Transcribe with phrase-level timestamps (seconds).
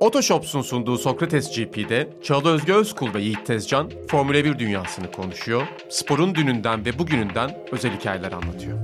[0.00, 6.34] Otoshops'un sunduğu Sokrates GP'de Çağla Özge Özkul ve Yiğit Tezcan Formula 1 dünyasını konuşuyor, sporun
[6.34, 8.78] dününden ve bugününden özel hikayeler anlatıyor.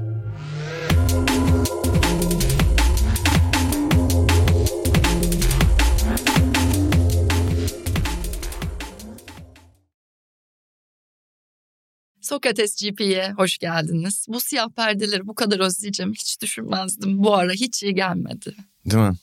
[12.21, 14.27] Sokrates GP'ye hoş geldiniz.
[14.29, 17.25] Bu siyah perdeleri bu kadar özleyeceğim hiç düşünmezdim.
[17.25, 18.55] Bu ara hiç iyi gelmedi.
[18.91, 19.17] Değil mi?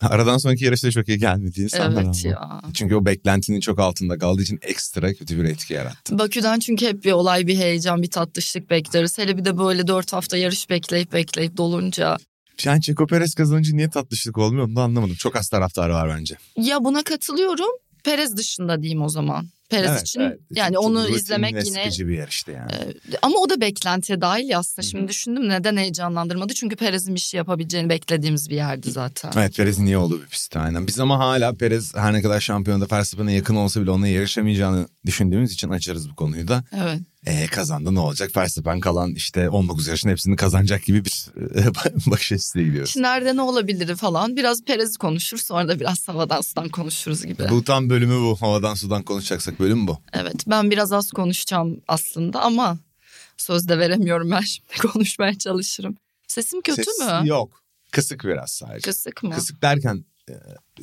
[0.10, 2.32] Aradan sonraki yarışta çok iyi gelmedi insanlar Evet ama.
[2.32, 2.60] ya.
[2.74, 6.18] Çünkü o beklentinin çok altında kaldığı için ekstra kötü bir etki yarattı.
[6.18, 9.18] Bakü'den çünkü hep bir olay, bir heyecan, bir tatlışlık bekleriz.
[9.18, 12.16] Hele bir de böyle dört hafta yarış bekleyip bekleyip dolunca.
[12.64, 15.14] Yani Çeko Perez kazanınca niye tatlışlık olmuyor onu da anlamadım.
[15.14, 16.36] Çok az taraftarı var bence.
[16.56, 17.70] Ya buna katılıyorum.
[18.04, 19.48] Perez dışında diyeyim o zaman.
[19.70, 20.38] Perez Evet, için evet.
[20.54, 22.70] yani Çok onu izlemek yine bir yarıştı yani.
[23.22, 24.88] ama o da beklentiye dahil ya aslında.
[24.88, 26.54] Şimdi düşündüm neden heyecanlandırmadı?
[26.54, 29.32] Çünkü Perez'in bir şey yapabileceğini beklediğimiz bir yerdi zaten.
[29.36, 30.86] Evet Perez'in niye olduğu bir pist aynen.
[30.86, 35.52] Biz ama hala Perez her ne kadar şampiyonda Verstappen'e yakın olsa bile onunla yarışamayacağını düşündüğümüz
[35.52, 36.64] için açarız bu konuyu da.
[36.76, 36.98] Evet.
[37.26, 38.36] E, kazandı ne olacak?
[38.36, 41.26] Verstappen kalan işte 19 yarışın hepsini kazanacak gibi bir
[41.56, 41.74] e,
[42.10, 42.96] bakış açısıyla gidiyoruz.
[42.96, 44.36] Nerede ne olabilir falan.
[44.36, 47.48] Biraz Perez'i konuşur sonra da biraz havadan sudan konuşuruz gibi.
[47.50, 48.36] Bu tam bölümü bu.
[48.40, 49.98] Havadan sudan konuşacaksak bölüm bu.
[50.12, 52.78] Evet ben biraz az konuşacağım aslında ama
[53.36, 55.96] söz de veremiyorum ben şimdi konuşmaya çalışırım.
[56.28, 57.28] Sesim kötü Ses mü?
[57.28, 57.60] Yok.
[57.90, 58.90] Kısık biraz sadece.
[58.90, 59.34] Kısık mı?
[59.34, 60.04] Kısık derken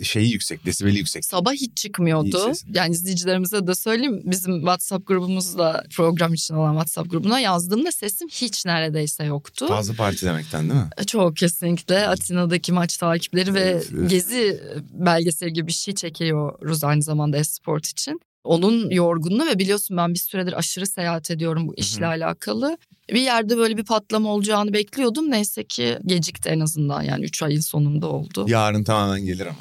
[0.03, 1.25] şeyi yüksek, desibeli yüksek.
[1.25, 2.51] Sabah hiç çıkmıyordu.
[2.73, 4.21] Yani izleyicilerimize de söyleyeyim.
[4.25, 9.67] Bizim WhatsApp grubumuzda program için olan WhatsApp grubuna yazdığımda sesim hiç neredeyse yoktu.
[9.67, 11.05] Fazla parti demekten değil mi?
[11.07, 14.09] Çok kesinlikle Atina'daki maç takipleri ve Evet, evet.
[14.09, 18.19] gezi belgeseli gibi bir şey çekiyoruz aynı zamanda Esport için.
[18.43, 22.77] Onun yorgunluğu ve biliyorsun ben bir süredir aşırı seyahat ediyorum bu işle alakalı.
[23.09, 25.31] Bir yerde böyle bir patlama olacağını bekliyordum.
[25.31, 28.45] Neyse ki gecikti en azından yani 3 ayın sonunda oldu.
[28.47, 29.57] Yarın tamamen gelir ama.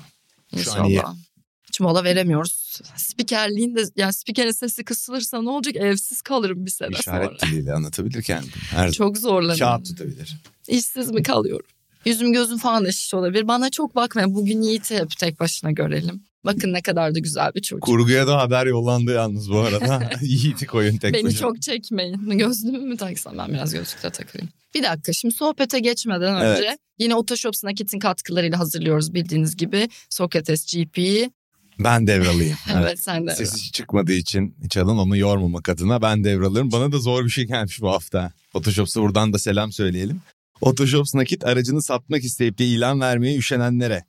[0.62, 1.14] şu an İnşallah.
[1.14, 1.26] iyi.
[1.68, 2.80] Hiç mola veremiyoruz.
[2.96, 5.76] Spikerliğin de yani spikerin sesi kısılırsa ne olacak?
[5.76, 7.24] Evsiz kalırım bir sene sonra.
[7.24, 8.50] İşaret diliyle anlatabilir kendini.
[8.70, 9.58] Her Çok zorlanıyorum.
[9.58, 10.36] kağıt tutabilir.
[10.68, 11.66] İşsiz mi kalıyorum?
[12.04, 13.48] Yüzüm gözüm falan da şiş olabilir.
[13.48, 14.34] Bana çok bakmayın.
[14.34, 16.22] Bugün Yiğit'i hep tek başına görelim.
[16.46, 17.82] Bakın ne kadar da güzel bir çocuk.
[17.82, 20.10] Kurguya da haber yollandı yalnız bu arada.
[20.22, 21.38] Yiğit'i koyun tek Beni başına.
[21.38, 22.38] çok çekmeyin.
[22.38, 24.48] Gözlüğümü mü taksam ben biraz gözlükle takayım.
[24.74, 26.58] Bir dakika şimdi sohbete geçmeden Evet.
[26.58, 31.30] önce yine Otoshops Nakit'in katkılarıyla hazırlıyoruz bildiğiniz gibi Sokrates GP'yi.
[31.78, 32.56] Ben devralayım.
[32.80, 33.34] Evet, sen de.
[33.34, 36.72] Sesi hiç çıkmadığı için hiç alın onu yormamak adına ben devralarım.
[36.72, 38.32] Bana da zor bir şey gelmiş bu hafta.
[38.52, 40.20] Photoshops'a buradan da selam söyleyelim.
[40.60, 44.04] Photoshops nakit aracını satmak isteyip de ilan vermeye üşenenlere,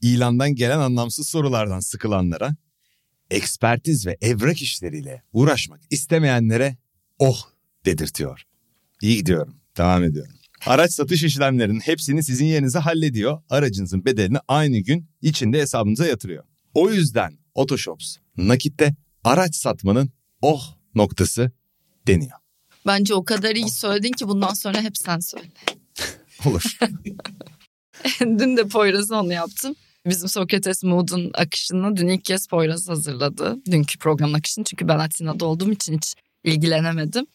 [0.00, 2.56] ilandan gelen anlamsız sorulardan sıkılanlara,
[3.30, 6.76] ekspertiz ve evrak işleriyle uğraşmak istemeyenlere
[7.18, 7.38] oh
[7.84, 8.42] dedirtiyor.
[9.02, 9.54] İyi gidiyorum.
[9.76, 10.32] Devam ediyorum.
[10.66, 13.42] Araç satış işlemlerinin hepsini sizin yerinize hallediyor.
[13.50, 16.44] Aracınızın bedelini aynı gün içinde hesabınıza yatırıyor.
[16.74, 18.94] O yüzden Otoshops nakitte
[19.24, 20.10] araç satmanın
[20.42, 21.52] oh noktası
[22.06, 22.38] deniyor.
[22.86, 25.48] Bence o kadar iyi söyledin ki bundan sonra hep sen söyle.
[26.44, 26.78] Olur.
[28.20, 29.76] Dün de Poyraz'ı onu yaptım.
[30.06, 33.56] Bizim Sokrates Mood'un akışını dün ilk kez Poyraz hazırladı.
[33.70, 36.14] Dünkü programın akışını çünkü ben Atina'da olduğum için hiç
[36.44, 37.26] ilgilenemedim.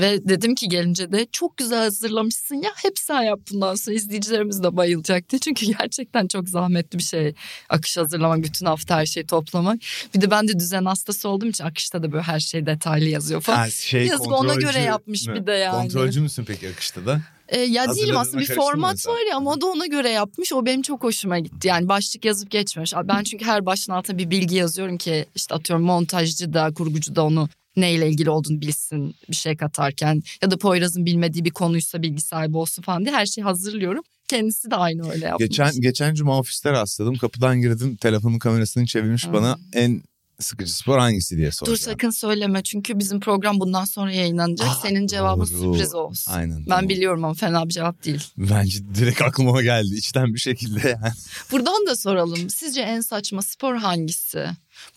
[0.00, 4.62] Ve dedim ki gelince de çok güzel hazırlamışsın ya hep sen yap bundan sonra izleyicilerimiz
[4.62, 5.38] de bayılacak diye.
[5.40, 7.34] Çünkü gerçekten çok zahmetli bir şey
[7.68, 9.80] akış hazırlamak bütün hafta her şeyi toplamak.
[10.14, 13.40] Bir de ben de düzen hastası olduğum için akışta da böyle her şey detaylı yazıyor
[13.40, 13.58] falan.
[13.58, 15.34] Ha, şey, Yazık, ona göre yapmış mü?
[15.34, 15.82] bir de yani.
[15.82, 17.20] Kontrolcü müsün peki akışta da?
[17.48, 19.14] E, ya değilim aslında bir format mesela.
[19.14, 20.52] var ya ama o da ona göre yapmış.
[20.52, 21.68] O benim çok hoşuma gitti.
[21.68, 22.92] Yani başlık yazıp geçmemiş.
[23.04, 27.24] Ben çünkü her başlığın altına bir bilgi yazıyorum ki işte atıyorum montajcı da kurgucu da
[27.24, 27.48] onu
[27.80, 30.22] neyle ilgili olduğunu bilsin bir şey katarken.
[30.42, 34.02] Ya da Poyraz'ın bilmediği bir konuysa bilgi sahibi olsun falan diye her şeyi hazırlıyorum.
[34.28, 35.48] Kendisi de aynı öyle yapmış.
[35.48, 37.16] Geçen geçen cuma ofiste rastladım.
[37.16, 37.96] Kapıdan girdim.
[37.96, 39.32] Telefonun kamerasını çevirmiş Hmm.
[39.32, 40.02] bana en
[40.40, 41.70] sıkıcı spor hangisi diye sordu.
[41.70, 44.68] Dur sakın söyleme çünkü bizim program bundan sonra yayınlanacak.
[44.68, 45.74] Aa, Senin cevabın doğru.
[45.74, 46.32] sürpriz olsun.
[46.32, 46.58] Aynen.
[46.60, 46.88] Ben tamam.
[46.88, 48.24] biliyorum ama fena bir cevap değil.
[48.36, 51.12] Bence direkt aklıma geldi içten bir şekilde yani.
[51.52, 52.50] Buradan da soralım.
[52.50, 54.46] Sizce en saçma spor hangisi?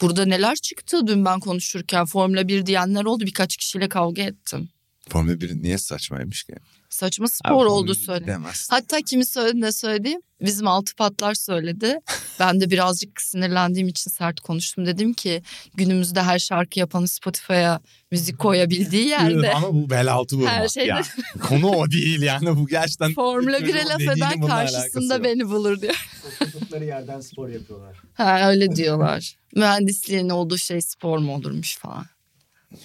[0.01, 3.25] Burada neler çıktı dün ben konuşurken Formula 1 diyenler oldu.
[3.25, 4.69] Birkaç kişiyle kavga ettim.
[5.09, 6.53] Formula 1 niye saçmaymış ki?
[6.91, 8.27] Saçma Abi, spor oldu Formula bir söyle.
[8.27, 8.67] Demez.
[8.71, 10.15] Hatta kimi söyledi ne söyledi?
[10.41, 11.99] Bizim altı patlar söyledi.
[12.39, 14.85] Ben de birazcık sinirlendiğim için sert konuştum.
[14.85, 15.43] Dedim ki
[15.73, 17.79] günümüzde her şarkı yapanı Spotify'a
[18.11, 19.53] müzik koyabildiği yerde.
[19.53, 21.01] Ama bu bel altı vurmak Her şeyde- ya.
[21.41, 23.13] Konu o değil yani bu gerçekten.
[23.13, 26.09] Formula 1'e laf eden karşısında beni bulur diyor.
[26.41, 27.97] Oturdukları yerden spor yapıyorlar.
[28.13, 29.35] Ha öyle diyorlar.
[29.55, 32.05] Mühendisliğin olduğu şey spor mu olurmuş falan.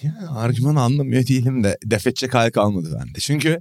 [0.01, 3.19] Ya, argümanı anlamıyor değilim de def edecek hal kalmadı bende.
[3.19, 3.59] Çünkü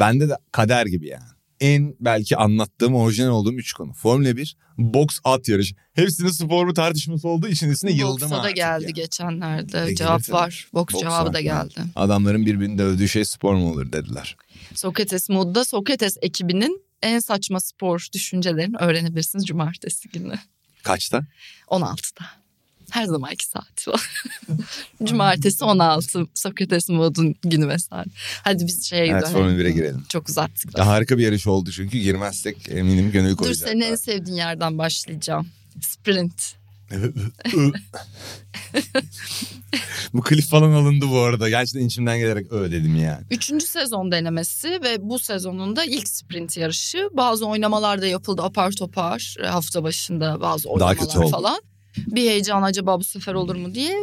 [0.00, 1.24] bende de kader gibi yani.
[1.60, 3.92] en belki anlattığım orijinal olduğum üç konu.
[3.92, 5.74] Formula 1, boks at yarışı.
[5.92, 8.90] Hepsinin spor mu tartışması olduğu için üstüne yıldım Boksa da geldi ya.
[8.90, 9.86] geçenlerde.
[9.90, 10.68] E, Cevap gelir var.
[10.74, 11.34] Boks, Boks cevabı var.
[11.34, 11.80] da geldi.
[11.96, 14.36] Adamların birbirini dövdüğü şey spor mu olur dediler.
[14.74, 20.34] Sokrates Mood'da Sokrates ekibinin en saçma spor düşüncelerini öğrenebilirsiniz cumartesi günü.
[20.82, 21.22] Kaçta?
[21.68, 22.24] 16'da.
[22.90, 24.24] Her zamanki saati var.
[25.04, 28.10] Cumartesi 16 Sokrates Mood'un günü ve saati.
[28.44, 29.38] Hadi biz şeye Evet gidelim.
[29.38, 30.04] Formula 1'e girelim.
[30.08, 30.78] Çok uzattık.
[30.78, 33.72] Ya harika bir yarış oldu çünkü girmezsek eminim gönül Dur koyacaklar.
[33.72, 35.48] senin en sevdiğin yerden başlayacağım.
[35.80, 36.58] Sprint.
[40.14, 41.48] bu klip falan alındı bu arada.
[41.48, 43.24] Gerçekten içimden gelerek öyle dedim yani.
[43.30, 47.08] Üçüncü sezon denemesi ve bu sezonun da ilk sprint yarışı.
[47.12, 51.60] Bazı oynamalar da yapıldı apar topar hafta başında bazı oynamalar falan.
[52.06, 53.94] Bir heyecan acaba bu sefer olur mu diye.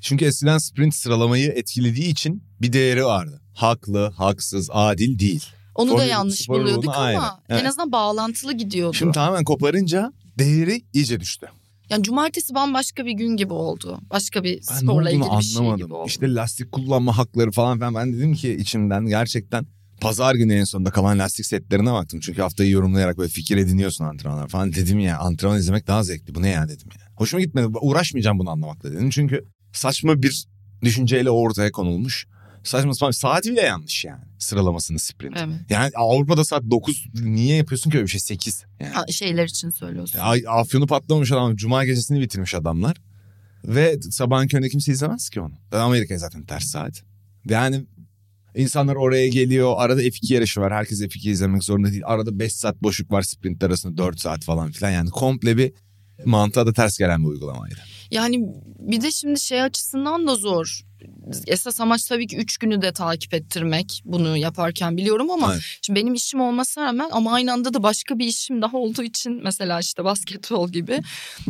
[0.00, 3.40] Çünkü eskiden sprint sıralamayı etkilediği için bir değeri vardı.
[3.54, 5.44] Haklı, haksız, adil değil.
[5.74, 7.40] Onu Formül da yanlış buluyorduk ama.
[7.48, 7.62] Evet.
[7.62, 8.96] en azından bağlantılı gidiyordu.
[8.96, 11.46] Şimdi tamamen koparınca değeri iyice düştü.
[11.90, 13.98] Yani cumartesi bambaşka bir gün gibi oldu.
[14.10, 15.86] Başka bir Ben sporla ilgili bir şey anlamadım.
[15.86, 16.06] gibi oldu.
[16.08, 17.94] işte lastik kullanma hakları falan filan.
[17.94, 19.66] Ben dedim ki içimden gerçekten
[20.02, 22.20] pazar günü en sonunda kalan lastik setlerine baktım.
[22.20, 24.72] Çünkü haftayı yorumlayarak böyle fikir ediniyorsun antrenmanlar falan.
[24.72, 26.34] Dedim ya antrenman izlemek daha zevkli.
[26.34, 27.06] Bu ne ya dedim ya.
[27.16, 27.66] Hoşuma gitmedi.
[27.80, 29.10] Uğraşmayacağım bunu anlamakla dedim.
[29.10, 30.46] Çünkü saçma bir
[30.82, 32.26] düşünceyle ortaya konulmuş.
[32.64, 35.36] Saçma sapan saati bile yanlış yani sıralamasını sprint.
[35.36, 35.56] Evet.
[35.70, 39.12] Yani Avrupa'da saat 9 niye yapıyorsun ki öyle bir şey 8 yani.
[39.12, 40.18] Şeyler için söylüyorsun.
[40.18, 41.56] Ay, afyonu patlamamış adam.
[41.56, 42.96] Cuma gecesini bitirmiş adamlar.
[43.64, 45.54] Ve sabahın köründe kimse izlemez ki onu.
[45.72, 47.02] Amerika zaten ters saat.
[47.48, 47.86] Yani
[48.54, 49.74] insanlar oraya geliyor.
[49.76, 50.72] Arada F2 yarışı var.
[50.72, 52.02] Herkes F2 izlemek zorunda değil.
[52.06, 54.90] Arada 5 saat boşluk var sprintler arasında 4 saat falan filan.
[54.90, 55.72] Yani komple bir
[56.24, 57.78] mantığa da ters gelen bir uygulamaydı.
[58.10, 60.82] Yani bir de şimdi şey açısından da zor.
[61.46, 65.62] Esas amaç tabii ki üç günü de takip ettirmek bunu yaparken biliyorum ama Evet.
[65.82, 69.40] şimdi benim işim olmasına rağmen ama aynı anda da başka bir işim daha olduğu için
[69.42, 71.00] mesela işte basketbol gibi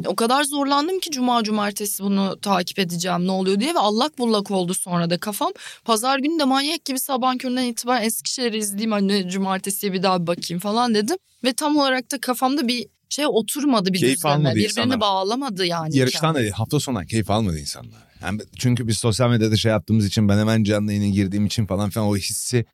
[0.06, 4.50] o kadar zorlandım ki cuma cumartesi bunu takip edeceğim ne oluyor diye ve allak bullak
[4.50, 5.52] oldu sonra da kafam.
[5.84, 10.26] Pazar günü de manyak gibi sabah köründen itibaren Eskişehir'i izleyeyim hani cumartesiye bir daha bir
[10.26, 14.68] bakayım falan dedim ve tam olarak da kafamda bir şey oturmadı bir Keyif almadı birbirini
[14.68, 15.00] insanlar.
[15.00, 15.96] bağlamadı yani.
[15.96, 18.11] Yarıştan da hafta sonu keyif almadı insanlar.
[18.22, 21.90] Yani çünkü biz sosyal medyada şey yaptığımız için ben hemen canlı yayına girdiğim için falan
[21.90, 22.64] filan o hissi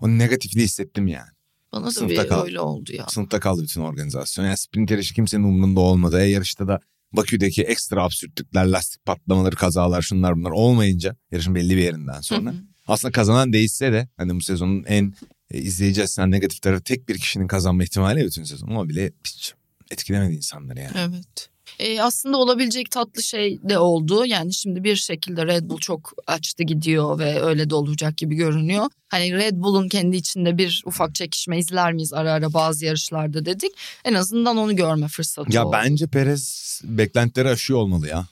[0.00, 1.28] o negatifliği hissettim yani.
[1.72, 2.44] Bana da Sınıfta bir kaldı.
[2.44, 3.06] öyle oldu ya.
[3.08, 4.44] Sınıfta kaldı bütün organizasyon.
[4.44, 6.20] Yani sprint yarışı kimsenin umurunda olmadı.
[6.20, 6.80] E yarışta da
[7.12, 12.50] Bakü'deki ekstra absürtlükler, lastik patlamaları, kazalar şunlar bunlar olmayınca yarışın belli bir yerinden sonra.
[12.50, 12.60] Hı hı.
[12.86, 15.14] aslında kazanan değişse de hani bu sezonun en
[15.50, 18.68] e, izleyici açısından negatif tarafı tek bir kişinin kazanma ihtimali bütün sezon.
[18.68, 19.54] Ama bile hiç
[19.90, 20.92] etkilemedi insanları yani.
[20.96, 21.50] Evet.
[21.78, 24.26] E, aslında olabilecek tatlı şey de oldu.
[24.26, 28.86] Yani şimdi bir şekilde Red Bull çok açtı gidiyor ve öyle de olacak gibi görünüyor.
[29.08, 33.72] Hani Red Bull'un kendi içinde bir ufak çekişme izler miyiz ara ara bazı yarışlarda dedik.
[34.04, 35.76] En azından onu görme fırsatı Ya oldu.
[35.82, 38.26] bence Perez beklentileri aşıyor olmalı ya.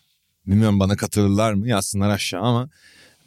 [0.46, 2.68] Bilmiyorum bana katılırlar mı yazsınlar aşağı ama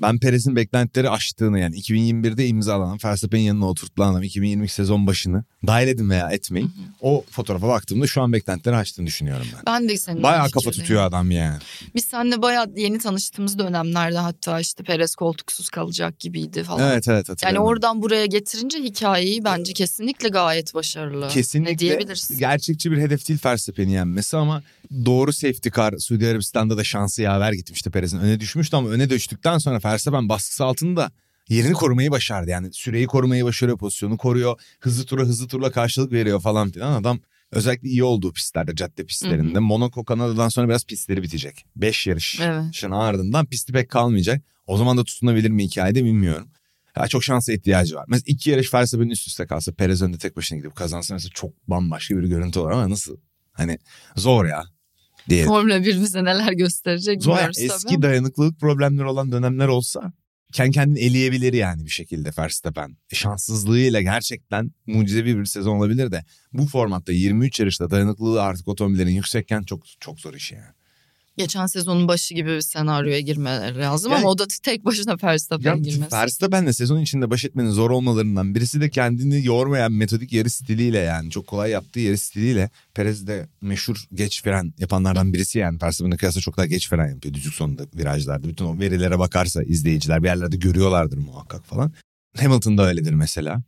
[0.02, 5.88] ben Perez'in beklentileri aştığını yani 2021'de imzalanan Verstappen'in yanına oturtulan adam 2022 sezon başını dahil
[5.88, 6.72] edin veya etmeyin.
[7.02, 9.62] O fotoğrafa baktığımda şu an beklentileri aştığını düşünüyorum ben.
[9.74, 11.58] Ben de senin Bayağı kafa tutuyor adam yani.
[11.96, 16.92] Biz seninle bayağı yeni tanıştığımız dönemlerde hatta işte Perez koltuksuz kalacak gibiydi falan.
[16.92, 17.68] Evet evet Yani hatırlıyorum.
[17.68, 21.26] oradan buraya getirince hikayeyi bence kesinlikle gayet başarılı.
[21.26, 22.38] Ne Kesinlikle diyebiliriz?
[22.38, 24.64] gerçekçi bir hedef değil Verstappen'i yenmesi ama
[25.06, 28.20] doğru safety car Suudi Arabistan'da da şansı yaver gitmişti Perez'in.
[28.20, 31.12] Öne düşmüştü ama öne düştükten sonra Verstappen baskısı altında
[31.50, 32.50] yerini korumayı başardı.
[32.50, 34.62] Yani süreyi korumayı başarıyor, pozisyonu koruyor.
[34.80, 37.02] Hızlı tura hızlı turla karşılık veriyor falan filan.
[37.02, 37.20] Adam
[37.52, 39.60] özellikle iyi olduğu pistlerde, cadde pistlerinde.
[39.60, 41.66] Monaco, Kanada'dan sonra biraz pistleri bitecek.
[41.76, 42.40] 5 yarış.
[42.42, 42.84] Evet.
[42.92, 44.44] Ardından pisti pek kalmayacak.
[44.68, 46.48] O zaman da tutunabilir mi hikayede bilmiyorum.
[46.98, 48.06] Ya çok şansa ihtiyacı var.
[48.08, 51.68] Mesela iki yarış Verstappen'in üst üste kalsa Perez önde tek başına gidip kazansa mesela çok
[51.68, 53.18] bambaşka bir görüntü olur ama nasıl?
[53.52, 53.80] Hani
[54.16, 54.64] zor ya
[55.30, 55.46] diye.
[55.46, 58.02] Formula 1 bize neler gösterecek Zor tabii Eski ama.
[58.02, 60.14] dayanıklılık problemleri olan dönemler olsa
[60.54, 62.98] kendi kendini eleyebilir yani bir şekilde Verstappen.
[63.12, 69.12] E, Şanssızlığıyla gerçekten mucizevi bir sezon olabilir de bu formatta 23 yarışta dayanıklılığı artık otomobillerin
[69.12, 70.74] yüksekken çok çok zor iş yani.
[71.38, 75.76] Geçen sezonun başı gibi bir senaryoya girmeleri lazım Yani- ama o da tek başına Verstappen'in
[75.76, 76.16] Ya girmesi.
[76.16, 81.32] Verstappen'le sezon içinde baş etmenin zor olmalarından birisi de kendini yormayan metodik yarış stiliyle yani
[81.32, 86.42] çok kolay yaptığı yarış stiliyle Perez de meşhur geç fren yapanlardan birisi yani Verstappen'e kıyasla
[86.42, 88.48] çok daha geç fren yapıyor düzlük sonunda virajlarda.
[88.50, 91.94] Bütün o verilere bakarsa izleyiciler bir yerlerde görüyorlardır muhakkak falan.
[92.38, 93.62] Hamilton da öyledir mesela.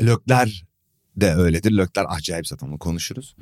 [0.00, 0.52] Leclerc
[1.16, 1.70] de öyledir.
[1.70, 3.36] Leclerc acayip zaten onu konuşuruz.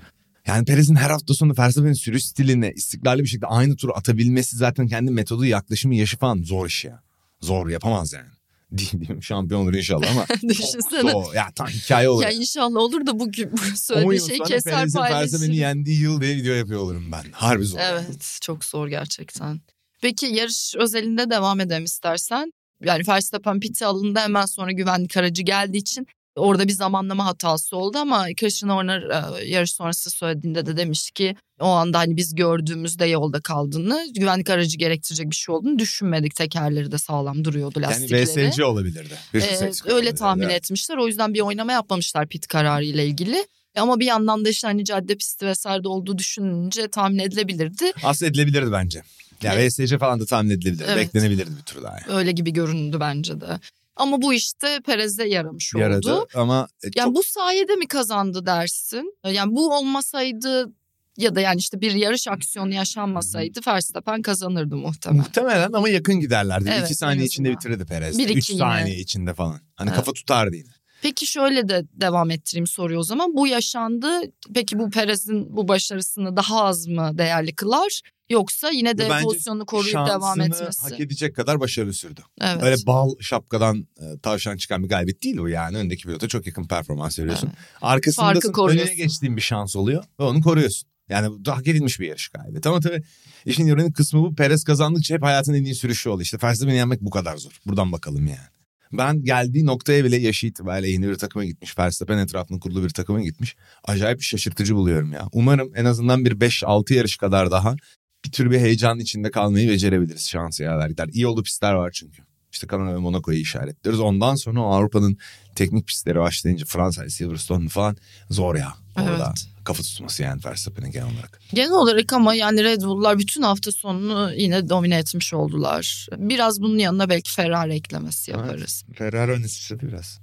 [0.46, 4.86] Yani Perez'in her hafta sonu Verstappen'in sürüş stiline istikrarlı bir şekilde aynı turu atabilmesi zaten
[4.86, 7.02] kendi metodu, yaklaşımı, yaşı falan zor iş ya.
[7.40, 8.30] Zor yapamaz yani.
[8.72, 10.26] Değil, değil şampiyon olur inşallah ama.
[10.48, 11.12] Düşünsene.
[11.12, 12.22] O, ya tam hikaye olur.
[12.22, 15.52] Ya inşallah olur da bugün bu 10 söylediği şey keser Perez'in paylaşır.
[15.52, 17.24] yendiği yıl diye video yapıyor olurum ben.
[17.32, 17.78] Harbi zor.
[17.82, 19.60] Evet çok zor gerçekten.
[20.02, 22.52] Peki yarış özelinde devam edelim istersen.
[22.84, 26.06] Yani Verstappen piti alındı hemen sonra güvenlik aracı geldiği için
[26.36, 31.36] orada bir zamanlama hatası oldu ama Christian Horner e, yarış sonrası söylediğinde de demiş ki
[31.60, 36.34] o anda hani biz gördüğümüzde yolda kaldığını güvenlik aracı gerektirecek bir şey olduğunu düşünmedik.
[36.34, 38.50] Tekerleri de sağlam duruyordu Yani lastikleri.
[38.50, 39.14] VSC olabilirdi.
[39.34, 40.56] Ee, öyle tahmin evet.
[40.56, 40.96] etmişler.
[40.96, 43.46] O yüzden bir oynama yapmamışlar pit kararı ile ilgili.
[43.76, 47.92] Ama bir yandan da işte hani cadde pisti vesaire olduğu düşününce tahmin edilebilirdi.
[48.04, 49.02] Aslında edilebilirdi bence.
[49.42, 49.72] Ya Evet.
[49.72, 50.84] VSC falan da tahmin edilebilirdi.
[50.86, 50.96] Evet.
[50.96, 51.92] Beklenebilirdi bir tur daha.
[51.92, 52.18] Yani.
[52.18, 53.60] Öyle gibi göründü bence de.
[53.96, 56.28] Ama bu işte Perez'e yaramış Yaradı oldu.
[56.34, 59.14] ama e, Yani çok bu sayede mi kazandı dersin?
[59.32, 60.72] Yani bu olmasaydı
[61.16, 65.18] ya da yani işte bir yarış aksiyonu yaşanmasaydı Verstappen kazanırdı muhtemelen.
[65.22, 66.70] muhtemelen ama yakın giderlerdi.
[66.72, 68.18] Evet, İki saniye içinde bitirirdi Perez.
[68.18, 68.58] Bir, Üç yine.
[68.58, 69.60] saniye içinde falan.
[69.74, 69.96] Hani Evet.
[69.98, 70.68] kafa tutardı yine.
[71.02, 73.36] Peki şöyle de devam ettireyim soruyu o zaman.
[73.36, 74.20] Bu yaşandı.
[74.54, 78.00] Peki bu Perez'in bu başarısını daha az mı değerli kılar?
[78.32, 80.82] Yoksa yine de Bence pozisyonu koruyup devam etmesi.
[80.82, 82.20] hak edecek kadar başarılı sürdü.
[82.40, 82.62] Evet.
[82.62, 85.76] Öyle bal şapkadan e, tavşan çıkan bir galibiyet değil o yani.
[85.76, 87.50] Öndeki pilota çok yakın performans veriyorsun.
[87.80, 90.88] Farkı Arkasındasın önüne geçtiğin bir şans oluyor ve onu koruyorsun.
[91.08, 92.68] Yani bu hak edilmiş bir yarış galibiyeti.
[92.68, 93.02] Ama tabii
[93.46, 94.34] işin ironik kısmı bu.
[94.34, 96.22] Perez kazandıkça hep hayatın en iyi sürüşü oldu.
[96.22, 97.52] İşte Verstappen'i yenmek bu kadar zor.
[97.66, 98.52] Buradan bakalım yani.
[98.92, 101.78] Ben geldiği noktaya bile yaşı itibariyle yeni bir takıma gitmiş.
[101.78, 103.56] Verstappen etrafında kurulu bir takıma gitmiş.
[103.84, 105.28] Acayip şaşırtıcı buluyorum ya.
[105.32, 107.76] Umarım en azından bir 5-6 yarış kadar daha
[108.24, 111.08] bir tür bir heyecan içinde kalmayı becerebiliriz şansı yaver gider.
[111.12, 112.22] İyi oldu pistler var çünkü.
[112.52, 114.00] İşte Kanada ve Monaco'yu işaretliyoruz.
[114.00, 115.16] Ondan sonra Avrupa'nın
[115.54, 117.96] teknik pistleri başlayınca Fransa, Silverstone falan
[118.30, 118.74] zor ya.
[118.96, 119.46] Orada Evet.
[119.64, 121.40] kafa tutması yani Verstappen'in genel olarak.
[121.54, 126.06] Genel olarak ama yani Red Bull'lar bütün hafta sonunu yine domine etmiş oldular.
[126.16, 128.84] Biraz bunun yanına belki Ferrari eklemesi yaparız.
[128.94, 130.20] Ferrari öne sıçradı biraz.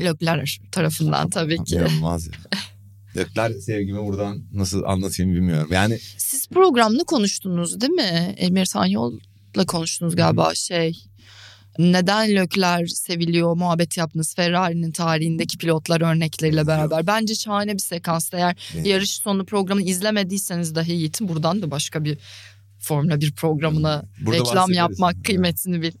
[0.00, 1.74] Leclerc tarafından tabii ki.
[1.74, 2.32] İnanılmaz ya.
[3.16, 5.68] Lecler sevgimi buradan nasıl anlatayım bilmiyorum.
[5.72, 8.34] Yani Siz programda konuştunuz değil mi?
[8.38, 10.98] Emir Tanyol'la konuştunuz galiba şey.
[11.78, 17.06] Neden Lökler seviliyor muhabbet yaptınız Ferrari'nin tarihindeki pilotlar örnekleriyle beraber.
[17.06, 18.34] Bence şahane bir sekans.
[18.34, 22.18] Eğer Benim- yarış sonu programını izlemediyseniz dahi Yiğit'in buradan da başka bir
[22.78, 25.26] Formula 1 programına Burada reklam yapmak Evet.
[25.26, 25.92] kıymetini bil.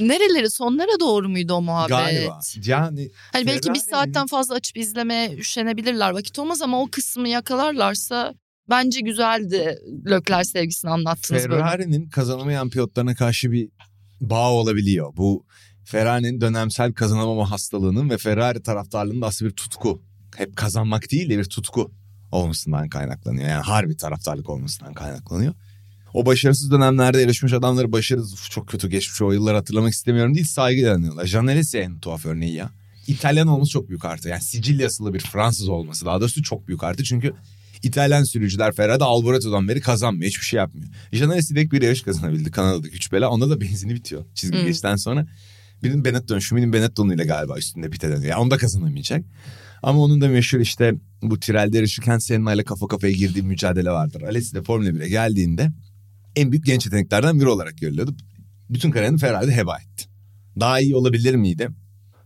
[0.00, 1.88] Nereleri sonlara doğru muydu o muhabbet?
[1.88, 6.88] galiba yani Hani belki bir Ferrari'nin- saatten fazla açıp izlemeye üşenebilirler vakit olmaz ama o
[6.90, 8.34] kısmı yakalarlarsa
[8.70, 11.62] bence güzeldi Lökler sevgisini anlattınız böyle.
[11.62, 13.68] Ferrari'nin kazanamayan pilotlarına karşı bir
[14.20, 15.16] bağ olabiliyor.
[15.16, 15.44] Bu
[15.84, 20.02] Ferrari'nin dönemsel kazanamama hastalığının ve Ferrari taraftarlığının da aslında bir tutku.
[20.36, 21.90] Hep kazanmak değil de bir tutku
[22.32, 23.48] olmasından kaynaklanıyor.
[23.48, 25.54] Yani harbi taraftarlık olmasından kaynaklanıyor.
[26.14, 30.46] O başarısız dönemlerde yarışmış adamları başarısız "Uf, çok kötü geçmiş o yılları hatırlamak istemiyorum değil
[30.46, 31.26] saygıyla anıyorlar.
[31.26, 32.70] Janelesi en tuhaf örneği ya.
[33.06, 34.28] İtalyan olması çok büyük artı.
[34.28, 37.04] Yani Sicilyasılı bir Fransız olması daha doğrusu çok büyük artı.
[37.04, 37.32] Çünkü
[37.82, 40.30] İtalyan sürücüler Ferrari'de Alborato'dan beri kazanmıyor.
[40.30, 40.88] Hiçbir şey yapmıyor.
[41.12, 43.28] Janelesi tek bir yarış kazanabildi Kanada'daki güç bela.
[43.30, 44.24] Onda da benzini bitiyor.
[44.34, 44.66] Çizgi Hmm.
[44.66, 45.26] geçten sonra.
[45.82, 48.30] Birinin Benetton, Schumann'in Benetton'u ile galiba üstünde pite dönüyor.
[48.30, 49.24] Yani onu da kazanamayacak.
[49.82, 54.22] Ama onun da meşhur işte bu Tirel'de yarışırken Senna ile kafa kafaya girdiği mücadele vardır.
[54.22, 55.70] Alesi de Formula 1'e geldiğinde
[56.38, 58.16] en büyük genç yeteneklerden biri olarak görülüyordu.
[58.70, 60.04] Bütün kariyerini Ferrari'de heba etti.
[60.60, 61.68] Daha iyi olabilir miydi?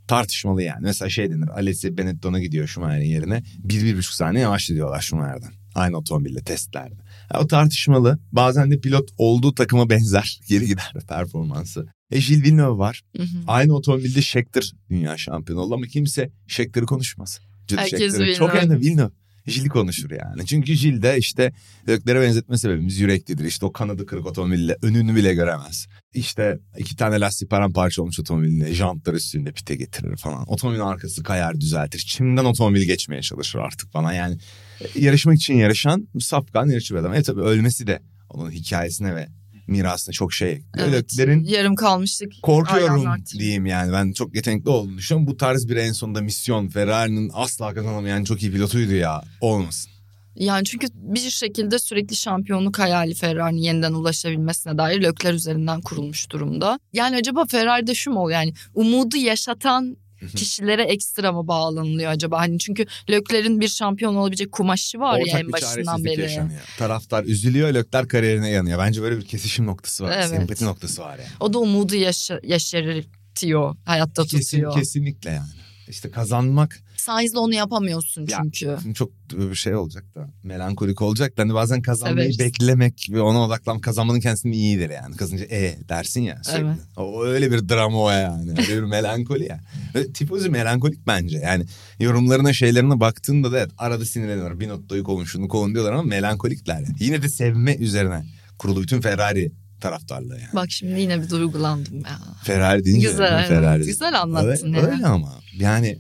[0.09, 0.81] Tartışmalı yani.
[0.83, 1.49] Mesela şey denir.
[1.49, 3.42] Alesi Benetton'a gidiyor Schumacher'in yerine.
[3.59, 5.52] Bir, bir buçuk saniye yavaşlı diyorlar Schumacher'den.
[5.75, 6.95] Aynı otomobille testlerde.
[7.35, 8.19] Ya o tartışmalı.
[8.33, 10.40] Bazen de pilot olduğu takıma benzer.
[10.49, 11.87] Geri gider performansı.
[12.11, 13.02] E Gilles Villeneuve var.
[13.16, 13.26] Hı hı.
[13.47, 17.40] Aynı otomobilde Scheckter dünya şampiyonu oldu ama kimse Scheckter'ı konuşmaz.
[17.69, 18.35] Jules Herkes Scheckter'ı.
[18.35, 19.11] Çok önemli Villeneuve.
[19.47, 20.47] Giles'i konuşur yani.
[20.47, 21.53] Çünkü Gilles de işte
[21.89, 23.45] Leclerc'e benzetme sebebimiz yüreklidir.
[23.45, 25.87] İşte o kanadı kırık otomobille önünü bile göremez.
[26.15, 30.45] İşte iki tane lastik paramparça olmuş otomobiline jantlar üstünde pite getirir falan.
[30.53, 31.99] Otomobilin arkası kayar düzeltir.
[31.99, 34.39] Çimden otomobil geçmeye çalışır artık falan yani.
[34.95, 37.15] Yarışmak için yarışan safkan yarışçı bir adam.
[37.15, 39.29] E tabii ölmesi de onun hikayesine ve
[39.73, 40.62] mirasına çok şey.
[40.79, 42.33] Evet, Leclerc'in yarım kalmıştık.
[42.43, 43.93] korkuyorum diyeyim yani.
[43.93, 45.26] Ben çok yetenekli olduğunu düşünüyorum.
[45.26, 49.23] Bu tarz bir en sonunda misyon Ferrari'nin asla kazanamayan çok iyi pilotuydu ya.
[49.41, 49.93] Olmasın.
[50.37, 56.79] Yani çünkü bir şekilde sürekli şampiyonluk hayali Ferrari'nin yeniden ulaşabilmesine dair Lökler üzerinden kurulmuş durumda.
[56.93, 58.38] Yani acaba Ferrari'de şu mu oluyor?
[58.41, 59.97] Yani umudu yaşatan
[60.29, 62.38] kişilere ekstra mı bağlanılıyor acaba?
[62.38, 66.21] Hani çünkü Lökler'in bir şampiyon olabilecek kumaşı var ya Ortak en bir başından beri.
[66.21, 66.61] yaşanıyor.
[66.79, 68.79] Taraftar üzülüyor, Lökler kariyerine yanıyor.
[68.79, 70.12] Bence böyle bir kesişim noktası var.
[70.17, 70.29] Evet.
[70.29, 71.29] Sempati noktası var yani.
[71.41, 74.75] O da umudu yaşa- yaşartıyor, hayatta Kesin, tutuyor.
[74.75, 75.49] kesinlikle yani.
[75.88, 78.77] İşte kazanmak Sainz'le onu yapamıyorsun Ya, çünkü.
[78.83, 82.39] Şimdi çok bir şey olacak da melankolik olacak da hani bazen kazanmayı Severiz.
[82.39, 85.17] beklemek ve ona odaklan kazanmanın kendisinin iyidir yani.
[85.17, 86.67] Kazınca e dersin ya sürekli.
[86.67, 86.77] Evet.
[86.97, 88.51] O öyle bir drama o yani.
[88.51, 89.61] Öyle bir melankoli ya.
[89.95, 91.65] Ve tifozi melankolik bence yani
[92.01, 94.61] yorumlarına şeylerine baktığında da evet arada sinirleniyorlar.
[94.61, 96.97] Bir notayı kovun şunu kovun diyorlar ama melankolikler yani.
[97.01, 98.25] Yine de sevme üzerine
[98.59, 100.55] kurulu bütün Ferrari taraftarlığı yani.
[100.55, 102.19] Bak şimdi yine bir duygulandım ya.
[102.45, 103.49] Ferrari deyince Güzel.
[103.49, 103.87] Ferrari.
[103.87, 104.93] Güzel anlattın öyle, ya.
[104.93, 105.99] Öyle ama yani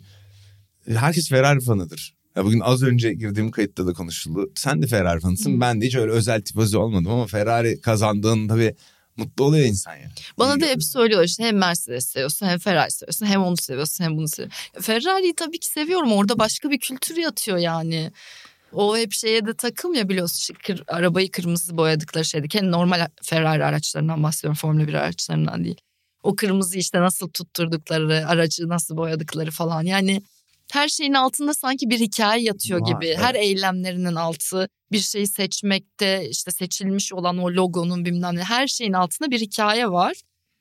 [0.88, 2.14] herkes Ferrari fanıdır.
[2.36, 4.52] Ya bugün az önce girdiğim kayıtta da konuşuldu.
[4.54, 5.60] Sen de Ferrari fanısın.
[5.60, 8.74] Ben de hiç öyle özel tifozi olmadım ama Ferrari kazandığın tabii
[9.16, 10.10] mutlu oluyor insan ya.
[10.38, 10.80] Bana da hep görüyorum.
[10.82, 14.80] söylüyor işte hem Mercedes seviyorsun hem Ferrari seviyorsun hem onu seviyorsun hem bunu seviyorsun.
[14.80, 18.12] Ferrari'yi tabii ki seviyorum orada başka bir kültür yatıyor yani.
[18.72, 22.48] O hep şeye de takım ya biliyorsun kır- arabayı kırmızı boyadıkları şeydi.
[22.48, 25.80] Kendi normal Ferrari araçlarından bahsediyorum Formula 1 araçlarından değil.
[26.22, 30.22] O kırmızı işte nasıl tutturdukları, aracı nasıl boyadıkları falan yani
[30.72, 33.06] her şeyin altında sanki bir hikaye yatıyor Var, gibi.
[33.06, 33.18] evet.
[33.18, 38.92] Her eylemlerinin altı bir şeyi seçmekte işte seçilmiş olan o logonun bilmem ne her şeyin
[38.92, 40.20] altında bir hikaye var.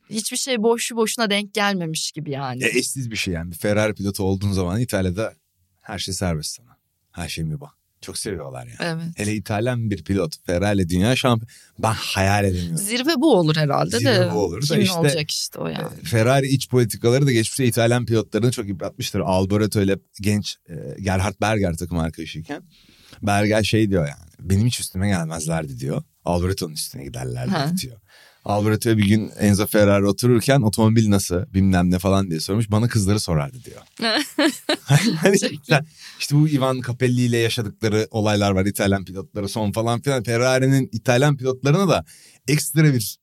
[0.09, 2.63] Hiçbir şey boşu boşuna denk gelmemiş gibi yani.
[2.63, 3.51] E, eşsiz bir şey yani.
[3.51, 5.33] Bir Ferrari pilotu olduğun zaman İtalya'da
[5.81, 6.77] her şey serbest sana.
[7.11, 7.71] Her şey mübah.
[8.01, 8.75] Çok seviyorlar yani.
[8.79, 9.05] Evet.
[9.15, 11.49] Hele İtalyan bir pilot Ferrari dünya şampiyonu.
[11.79, 12.77] Ben hayal edemiyorum.
[12.77, 14.31] Zirve bu olur herhalde Zirve de.
[14.33, 15.95] bu olur da Kimin işte- olacak işte o yani.
[16.03, 19.19] Ferrari iç politikaları da geçmişte İtalyan pilotlarını çok yıpratmıştır.
[19.19, 22.63] Alboreto ile genç e, Gerhard Berger takım arkadaşıyken
[23.21, 26.03] Berger şey diyor yani benim hiç üstüme gelmezlerdi diyor.
[26.25, 27.71] Alboreto'nun üstüne giderlerdi Ha.
[27.81, 27.97] diyor.
[28.45, 32.71] Alboreto'ya bir gün Enzo Ferrari otururken otomobil nasıl bilmem ne falan diye sormuş.
[32.71, 33.81] Bana kızları sorardı diyor.
[35.17, 35.49] hani işte,
[36.19, 40.23] işte bu Ivan Capelli ile yaşadıkları olaylar var İtalyan pilotları son falan filan.
[40.23, 42.05] Ferrari'nin İtalyan pilotlarına da
[42.47, 43.17] ekstra bir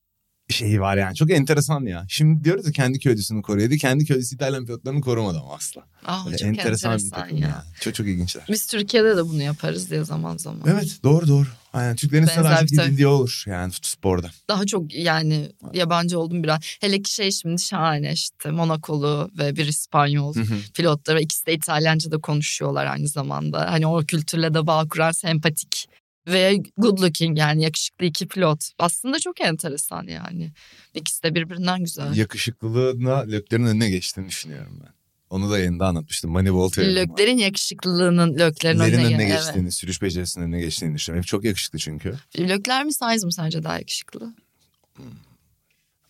[0.49, 1.15] şeyi var yani.
[1.15, 2.05] Çok enteresan ya.
[2.09, 3.75] Şimdi diyoruz ya kendi köylüsünü koruyordu.
[3.75, 5.81] Kendi köylüsü İtalyan pilotlarını korumadı ama asla.
[6.05, 7.47] Ah, Böyle çok enteresan, enteresan, bir takım ya.
[7.47, 7.63] ya.
[7.79, 8.43] Çok çok ilginçler.
[8.49, 10.61] Biz Türkiye'de de bunu yaparız diye zaman zaman.
[10.67, 11.47] Evet doğru doğru.
[11.73, 12.79] Aynen Türklerin takım.
[12.79, 14.31] edildiği olur yani sporda.
[14.47, 16.59] Daha çok yani yabancı oldum biraz.
[16.81, 20.33] Hele ki şey şimdi şahane işte Monakolu ve bir İspanyol
[20.73, 23.71] pilotları ikisi de İtalyanca da konuşuyorlar aynı zamanda.
[23.71, 25.89] Hani o kültürle de bağ kuran sempatik
[26.27, 28.69] ve good looking yani yakışıklı iki pilot.
[28.79, 30.51] Aslında çok enteresan yani.
[30.93, 32.15] İkisi de birbirinden güzel.
[32.15, 34.98] Yakışıklılığına Lökler'in önüne geçtiğini düşünüyorum ben.
[35.29, 36.31] Onu da yayında anlatmıştım.
[36.31, 36.95] Moneyball teoremi.
[36.95, 39.37] Löklerin yakışıklılığının Löklerin Lökler'in önüne, önüne evet.
[39.37, 41.25] geçtiğini, sürüş becerisinin önüne geçtiğini düşünüyorum.
[41.25, 42.15] Çok yakışıklı çünkü.
[42.39, 44.33] Lökler mi Sainz mi sence daha yakışıklı?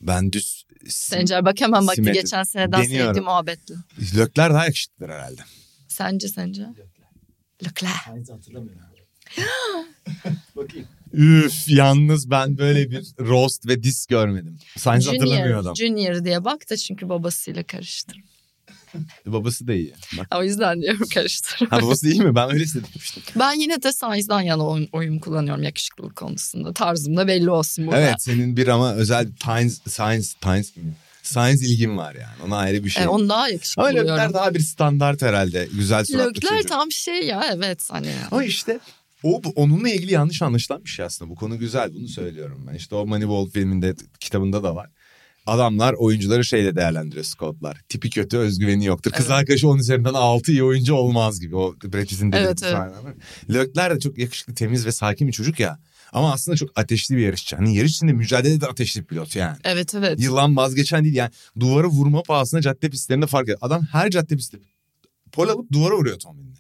[0.02, 0.66] Ben düz...
[0.88, 2.22] Sencer bak hemen baktı Simetri.
[2.22, 3.08] geçen seneden Deniyorum.
[3.08, 3.76] sevdiği muhabbetli.
[4.18, 5.42] Lökler daha yakışıklıdır herhalde.
[5.88, 6.66] Sence sence?
[7.64, 7.92] Lökler.
[8.12, 8.82] Aynısı hatırlamıyorum.
[10.56, 10.88] Bakayım.
[11.14, 14.60] Üf yalnız ben böyle bir roast ve diss görmedim.
[14.78, 15.76] Sainz hatırlamıyor adam.
[15.76, 18.24] Junior diye bak da çünkü babasıyla karıştır.
[19.26, 19.94] Babası da iyi.
[20.18, 20.28] Bak.
[20.38, 21.68] O yüzden diyorum karıştır.
[21.70, 22.36] Ha babası iyi mi?
[22.36, 23.24] Ben öyle hissetmiştim.
[23.36, 26.74] ben yine de Sainz'dan yana oyun, oyun kullanıyorum yakışıklılık konusunda.
[26.74, 28.00] Tarzım da belli olsun burada.
[28.02, 30.70] Evet senin bir ama özel Science, Science, Science,
[31.24, 32.44] Science ilgin var yani.
[32.48, 33.04] Ona ayrı bir şey.
[33.04, 34.34] E, onu daha yakışıklı ama Lökler buluyorum.
[34.34, 35.68] daha bir standart herhalde.
[35.74, 36.68] Güzel suratlı Lökler çocuk.
[36.70, 38.12] tam şey ya evet hani.
[38.32, 38.80] Ama işte
[39.24, 41.32] o onunla ilgili yanlış anlaşılan bir şey aslında.
[41.32, 42.74] Bu konu güzel bunu söylüyorum ben.
[42.74, 44.90] İşte o Moneyball filminde kitabında da var.
[45.46, 47.82] Adamlar oyuncuları şeyle değerlendiriyor scoutlar.
[47.90, 49.12] Tipi kötü özgüveni yoktur.
[49.12, 49.38] Kız Evet.
[49.40, 51.56] arkadaşı 10 üzerinden 6 iyi oyuncu olmaz gibi.
[51.56, 52.92] O Brad Pitt'in dediği Evet, evet.
[53.50, 55.80] Lökler de çok yakışıklı, temiz ve sakin bir çocuk ya.
[56.14, 57.56] Ama aslında çok ateşli bir yarışçı.
[57.56, 59.58] Hani yarış içinde mücadele de ateşli bir pilot yani.
[59.64, 60.20] Evet evet.
[60.20, 61.32] Yılan vazgeçen değil yani.
[61.60, 63.58] Duvara vurma pahasına cadde pistlerinde fark ediyor.
[63.62, 64.60] Adam her cadde pisti
[65.32, 66.56] pol alıp duvara vuruyor otomobilini.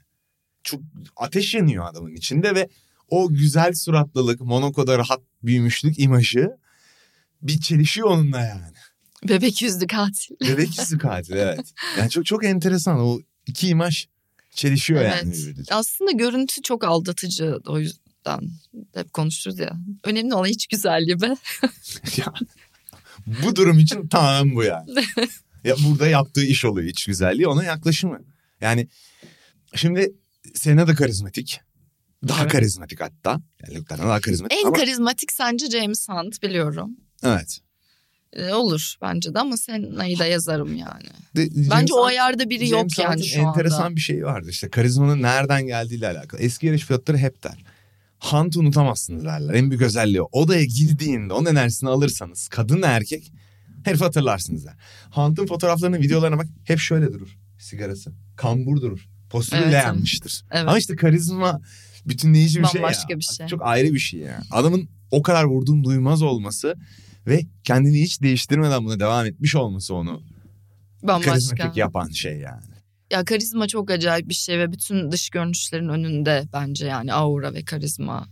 [0.64, 0.82] Çok
[1.16, 2.70] ateş yanıyor adamın içinde ve
[3.10, 6.50] o güzel suratlılık, Monaco'da rahat büyümüşlük imajı
[7.42, 8.66] bir çelişiyor onunla yani.
[9.30, 10.36] Bebek yüzlü katil.
[10.42, 11.74] Bebek yüzü katil evet.
[11.98, 14.08] Yani çok çok enteresan o iki imaj
[14.52, 15.22] çelişiyor yani.
[15.24, 15.38] Evet.
[15.38, 15.64] birbiriyle.
[15.72, 18.42] Aslında görüntü çok aldatıcı o yüzden
[18.94, 19.78] hep konuşuruz ya.
[20.04, 21.36] Önemli olan hiç güzelliği be.
[22.18, 22.34] Ya,
[23.46, 24.92] bu durum için tamam bu yani.
[25.64, 28.20] Ya burada yaptığı iş oluyor iç güzelliği ona yaklaşımı.
[28.62, 28.88] Yani
[29.76, 30.14] şimdi
[30.54, 31.62] Sena da karizmatik.
[32.28, 32.52] Daha Evet.
[32.52, 33.42] karizmatik hatta.
[33.68, 36.98] Yani daha karizmatik En ama karizmatik sence James Hunt biliyorum.
[37.24, 37.60] Evet.
[38.34, 41.04] Ee, olur bence de ama Sena'yı da yazarım yani.
[41.36, 43.96] De, Bence James o Hunt- ayarda biri James yok yani şu enteresan anda.
[43.96, 46.42] bir şeyi vardı işte karizmanın nereden geldiğiyle alakalı.
[46.42, 47.64] Eski yarış pilotları hep der.
[48.20, 49.54] Hunt unutamazsınız derler.
[49.54, 50.30] En büyük özelliği o.
[50.32, 53.32] Odaya girdiğinde onun enerjisini alırsanız kadın erkek
[53.84, 54.74] herif hatırlarsınız der.
[55.12, 57.38] Hunt'ın fotoğraflarına videolarına bak hep şöyle durur.
[57.60, 58.12] Sigarası.
[58.36, 59.08] Kambur durur.
[59.30, 60.44] Postürüyle Evet, yanmıştır.
[60.52, 60.68] Evet.
[60.68, 61.62] Ama işte karizma
[62.06, 62.84] bütünleyici bir şey ya.
[62.84, 63.48] Bambaşka bir şey.
[63.48, 64.42] Çok ayrı bir şey ya.
[64.52, 66.76] Adamın o kadar vurduğum duymaz olması
[67.30, 70.22] ve kendini hiç değiştirmeden buna devam etmiş olması onu
[71.04, 71.32] Bambaşka.
[71.32, 72.64] karizmatik yapan şey yani.
[73.12, 77.66] Ya karizma çok acayip bir şey ve bütün dış görünüşlerin önünde bence yani aura ve
[77.66, 78.28] karizma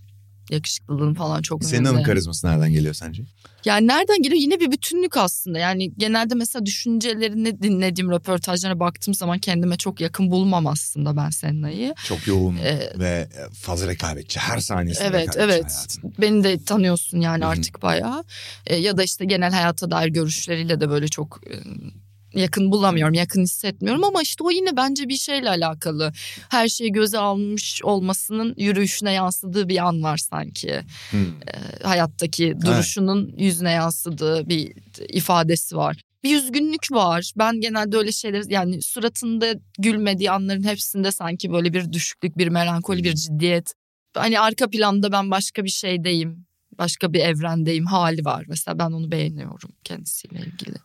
[0.52, 2.04] yakışıklılığın falan çok Senin önünde.
[2.04, 3.24] karizması nereden geliyor sence?
[3.66, 4.42] Yani nereden geliyor?
[4.42, 5.60] Yine bir bütünlük aslında.
[5.60, 11.96] Yani genelde mesela düşüncelerini dinlediğim röportajlara baktığım zaman kendime çok yakın bulmam aslında ben Senna'yı.
[12.08, 14.40] Çok yoğun Ee, ve fazla rekabetçi.
[14.40, 16.14] Her saniyesi Evet evet hayatın.
[16.22, 18.24] beni de tanıyorsun yani artık bayağı
[18.66, 21.54] E, ya da işte genel hayata dair görüşleriyle de böyle çok e,
[22.34, 26.14] yakın bulamıyorum yakın hissetmiyorum ama işte o yine bence bir şeyle alakalı
[26.50, 31.20] her şeyi göze almış olmasının yürüyüşüne yansıdığı bir an var sanki Hmm.
[31.22, 34.74] E, hayattaki duruşunun yüzüne yansıdığı bir
[35.10, 36.02] ifadesi var.
[36.24, 37.32] Bir üzgünlük var.
[37.38, 43.04] Ben genelde öyle şeyler yani suratında gülmediği anların hepsinde sanki böyle bir düşüklük, bir melankoli,
[43.04, 43.74] bir ciddiyet.
[44.14, 46.46] Hani arka planda ben başka bir şeydeyim.
[46.78, 48.46] Başka bir evrendeyim hali var.
[48.48, 50.76] Mesela ben onu beğeniyorum kendisiyle ilgili.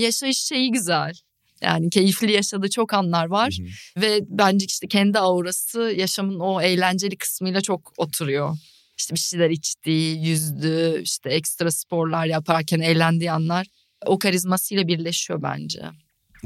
[0.00, 1.14] Yaşayış şeyi güzel.
[1.62, 3.58] Yani keyifli yaşadığı çok anlar var.
[3.58, 4.02] Hı hı.
[4.02, 8.56] Ve bence işte kendi aurası yaşamın o eğlenceli kısmıyla çok oturuyor.
[8.98, 13.66] İşte bir şeyler içtiği, yüzdüğü, işte ekstra sporlar yaparken eğlendiği anlar
[14.06, 15.82] o karizmasıyla birleşiyor bence.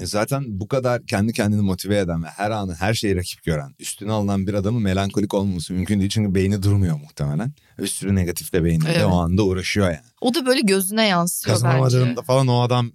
[0.00, 3.74] E Zaten bu kadar kendi kendini motive eden ve her anı her şeyi rakip gören,
[3.78, 6.10] üstüne alınan bir adamın melankolik olmaması mümkün değil.
[6.10, 7.52] Çünkü beyni durmuyor muhtemelen.
[7.78, 9.04] Bir sürü negatif de beyniyle Evet.
[9.04, 10.06] o anda uğraşıyor yani.
[10.20, 11.66] O da böyle gözüne yansıyor bence.
[11.66, 12.92] Kazanamadığında falan o adam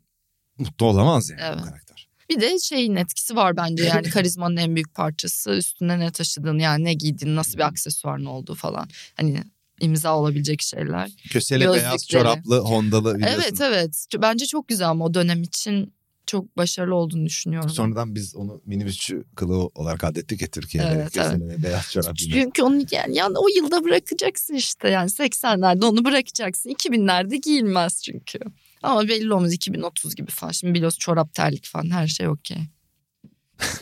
[0.59, 1.59] mutlu olamaz yani Evet.
[1.59, 2.09] bu karakter.
[2.29, 6.83] Bir de şeyin etkisi var bence yani karizmanın en büyük parçası üstüne ne taşıdığın yani
[6.83, 8.89] ne giydiğin nasıl bir aksesuarın olduğu falan.
[9.15, 9.43] Hani
[9.81, 11.11] imza olabilecek şeyler.
[11.29, 11.83] Kösele Gözlükleri.
[11.83, 13.41] beyaz çoraplı Hondalı biliyorsun.
[13.41, 15.93] Evet evet bence çok güzel ama o dönem için
[16.29, 17.69] çok başarılı olduğunu düşünüyorum.
[17.69, 20.87] Sonradan biz onu minibüsçü kılığı olarak adettik ya Türkiye'de.
[20.87, 22.17] Evet, Kösele ve beyaz çorap.
[22.17, 28.39] Çünkü onu yani, yani o yılda bırakacaksın işte yani 80'lerde onu bırakacaksın 2000'lerde giyilmez çünkü.
[28.83, 32.57] Ama belli olmaz 2030 gibi falan şimdi biliyorsun çorap terlik falan her şey okey.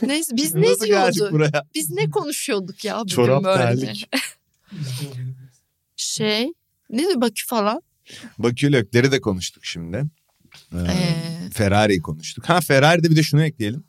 [0.02, 1.54] Neyse biz ne diyorduk?
[1.74, 3.76] Biz ne konuşuyorduk ya bugün Çorap böyle?
[3.76, 4.08] terlik.
[5.96, 6.52] Şey
[6.90, 7.82] ne diyor Bakü falan.
[8.38, 10.04] Bakü lökleri de konuştuk şimdi.
[10.72, 12.48] Ee, Ee, Ferrari'yi konuştuk.
[12.48, 13.84] Ha Ferrari'de bir de şunu ekleyelim.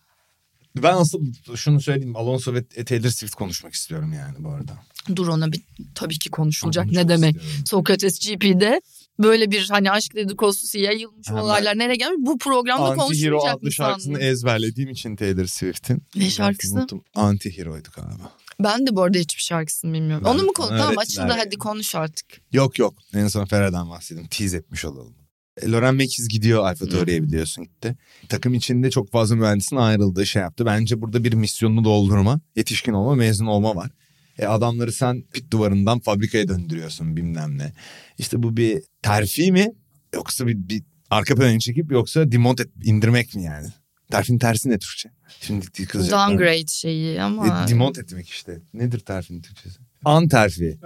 [0.78, 1.20] Ben asıl
[1.56, 2.16] şunu söyleyeyim.
[2.16, 4.78] Alonso ve Taylor Swift konuşmak istiyorum yani bu arada.
[5.16, 5.62] dur ona bir
[5.96, 7.36] tabii ki konuşulacak Konuşmak ne demek.
[7.36, 7.66] istiyorum.
[7.66, 8.82] Sokrates GP'de
[9.20, 11.42] böyle bir hani aşk dedikodusu yayılmış Hemen.
[11.42, 14.28] olaylar nereye gelmiş bu programda Anti-Hero konuşulacak adlı mı şarkısını sandın?
[14.28, 16.04] ezberlediğim için Taylor Swift'in.
[16.16, 16.76] Ne şarkısı?
[16.76, 17.04] Unuttum.
[17.16, 18.32] Anti-Hero'ydu galiba.
[18.64, 20.26] Ben de bu arada hiçbir şarkısını bilmiyorum.
[20.26, 20.68] Ben- Onu mu konu?
[20.68, 22.26] Tamam açıldı hadi konuş artık.
[22.54, 22.94] Yok yok.
[23.14, 24.28] En son Ferrari'den bahsedeyim.
[24.28, 25.16] Tease etmiş olalım.
[25.62, 27.96] E, Loren Mekiz gidiyor Alfa Tauri'ye biliyorsun gitti.
[28.30, 30.66] Takım içinde çok fazla mühendisin ayrıldığı şey yaptı.
[30.66, 33.92] Bence burada bir misyonunu doldurma, yetişkin olma, mezun olma var.
[34.40, 37.74] E adamları sen pit duvarından fabrikaya döndürüyorsun bilmem ne.
[38.18, 39.68] İşte bu bir terfi mi
[40.14, 43.68] yoksa bir, bir arka plana çekip yoksa demote et, indirmek mi yani?
[44.12, 45.10] Terfin tersi ne Türkçe?
[45.42, 46.30] Şimdi kızacaklar.
[46.30, 47.64] Downgrade şeyi ama.
[47.66, 48.62] E, demote etmek işte.
[48.74, 49.80] Nedir terfin Türkçesi?
[50.06, 50.80] An terfi.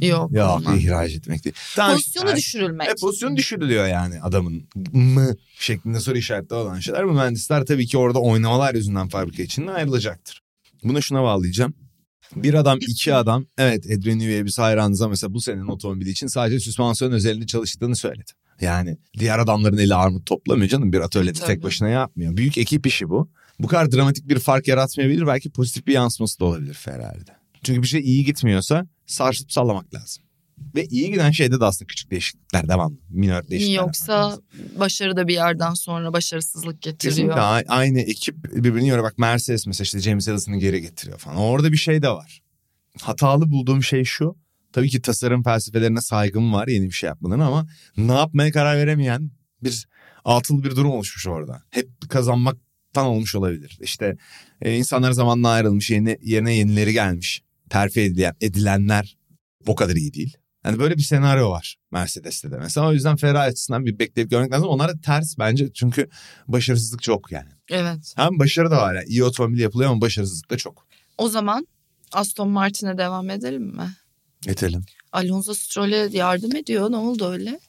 [0.00, 0.32] Yok.
[0.32, 0.78] Ya olmaz.
[0.78, 1.56] ihraç etmek değil.
[1.76, 2.38] Tamam, Pozisyonu terfi.
[2.38, 2.88] düşürülmek.
[2.88, 7.08] E, pozisyonu düşürülüyor yani adamın mı şeklinde soru işaretli olan şeyler.
[7.08, 10.42] Bu mühendisler tabii ki orada oynamalar yüzünden fabrika içinde ayrılacaktır.
[10.84, 11.74] Buna şuna bağlayacağım.
[12.36, 16.26] Bir adam iki adam evet Adrian Newey'e biz hayranız ama mesela bu senenin otomobili için
[16.26, 18.30] sadece süspansiyon özelliğinde çalıştığını söyledi.
[18.60, 21.46] Yani diğer adamların eli armut toplamıyor canım bir atölyede Tabii.
[21.46, 22.36] tek başına yapmıyor.
[22.36, 23.30] Büyük ekip işi bu.
[23.58, 27.30] Bu kadar dramatik bir fark yaratmayabilir belki pozitif bir yansıması da olabilir Ferrari'de.
[27.62, 30.24] Çünkü bir şey iyi gitmiyorsa sarsıp sallamak lazım.
[30.74, 32.96] Ve iyi giden şeyde de aslında küçük değişiklikler devamlı.
[33.10, 33.82] Minör değişiklikler.
[33.82, 34.38] Yoksa
[34.78, 37.16] başarı da bir yerden sonra başarısızlık getiriyor.
[37.16, 39.04] Kesinlikle aynı ekip birbirini yoruyor.
[39.04, 41.36] Bak Mercedes mesela işte James Ellison'ı geri getiriyor falan.
[41.36, 42.42] Orada bir şey de var.
[43.00, 44.36] Hatalı bulduğum şey şu.
[44.72, 49.30] Tabii ki tasarım felsefelerine saygım var yeni bir şey yapmalarına ama ne yapmaya karar veremeyen
[49.62, 49.88] bir
[50.24, 51.62] altılı bir durum oluşmuş orada.
[51.70, 53.78] Hep kazanmaktan olmuş olabilir.
[53.82, 54.16] İşte
[54.62, 57.42] e, insanlar zamanla ayrılmış yeni, yerine yenileri gelmiş.
[57.70, 59.16] Terfi edilen, edilenler
[59.66, 60.36] o kadar iyi değil.
[60.64, 62.88] Yani böyle bir senaryo var Mercedes'te de mesela.
[62.88, 64.68] O yüzden Ferrari açısından bir bekleyip görmek lazım.
[64.68, 66.08] Onlar da ters bence çünkü
[66.48, 67.48] başarısızlık çok yani.
[67.70, 68.14] Evet.
[68.16, 69.06] Hem başarı da var yani.
[69.06, 70.86] İyi otomobil yapılıyor ama başarısızlık da çok.
[71.18, 71.66] O zaman
[72.12, 73.96] Aston Martin'e devam edelim mi?
[74.46, 74.84] Etelim.
[75.12, 76.90] Alonso Stroll'e yardım ediyor.
[76.90, 77.60] Ne oldu öyle?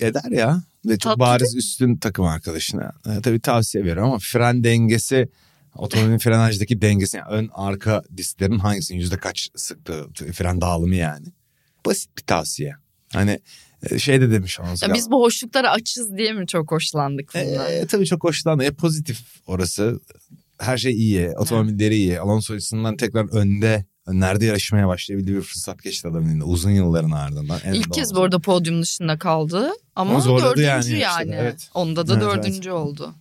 [0.00, 0.62] Eder ya.
[0.86, 2.92] Ve çok Tatlı bariz üstün takım arkadaşına.
[3.06, 5.28] E, tabii tavsiye veriyorum ama fren dengesi
[5.74, 11.26] otomobilin frenajdaki dengesi yani ön arka disklerin hangisinin yüzde kaç sıktığı fren dağılımı yani.
[11.86, 12.74] Basit bir tavsiye.
[13.12, 13.40] Hani
[13.90, 14.86] e, şey de demiş Alonso.
[14.88, 17.72] Ya biz bu hoşluklara açız diye mi çok hoşlandık bundan?
[17.72, 18.64] E, tabii çok hoşlandı.
[18.64, 20.00] E, pozitif orası.
[20.58, 21.30] Her şey iyi.
[21.30, 22.20] Otomobilleri iyi.
[22.20, 26.44] Alonso açısından tekrar önde önlerde yarışmaya başlayabildiği bir fırsat geçti adamın elinde.
[26.44, 27.58] Uzun yılların ardından.
[27.64, 29.70] En İlk kez bu arada podyum dışında kaldı.
[29.96, 31.34] Ama, Ama dördüncü yani yani.
[31.34, 31.70] evet.
[31.74, 33.14] Onda da Evet, dördüncü oldu.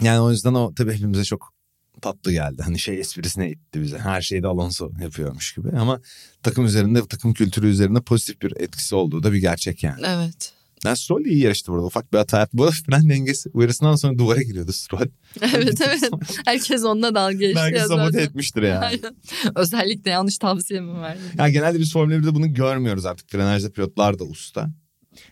[0.00, 1.52] Yani o yüzden o tabii hepimize çok
[2.00, 2.62] tatlı geldi.
[2.62, 3.98] Hani şey esprisine itti bize.
[3.98, 5.68] Her şeyde Alonso yapıyormuş gibi.
[5.70, 6.00] Ama
[6.42, 10.02] takım üzerinde, takım kültürü üzerinde pozitif bir etkisi olduğu da bir gerçek yani.
[10.06, 10.52] Evet.
[10.84, 11.86] Yani Stroll iyi yarıştı burada.
[11.86, 12.58] Ufak bir hata yaptı.
[12.58, 15.06] Bu arada fren dengesi uyarısından sonra duvara giriyordu Stroll.
[15.54, 16.10] Evet evet.
[16.44, 17.56] Herkes onunla dalga geçti.
[17.56, 18.84] Belki sabote etmiştir yani.
[18.84, 19.16] Aynen.
[19.56, 21.22] Özellikle yanlış tavsiye mi verdim?
[21.38, 23.30] Yani genelde biz Formula 1'de bunu görmüyoruz artık.
[23.30, 24.70] Frenajda pilotlar da usta.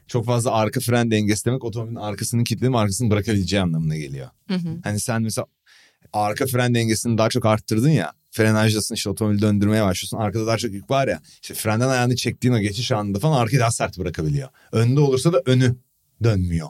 [0.07, 4.29] Çok fazla arka fren dengesi demek otomobilin arkasının kilitlenip arkasını bırakabileceği anlamına geliyor.
[4.49, 4.81] Hı hı.
[4.85, 5.47] Hani sen mesela
[6.13, 8.13] arka fren dengesini daha çok arttırdın ya.
[8.31, 10.19] Frenajdasın işte otomobili döndürmeye başlıyorsun.
[10.19, 11.21] Arkada daha çok yük var ya.
[11.43, 14.49] İşte frenden ayağını çektiğin o geçiş anında falan arkayı daha sert bırakabiliyor.
[14.73, 15.77] Önde olursa da önü
[16.25, 16.69] dönmüyor.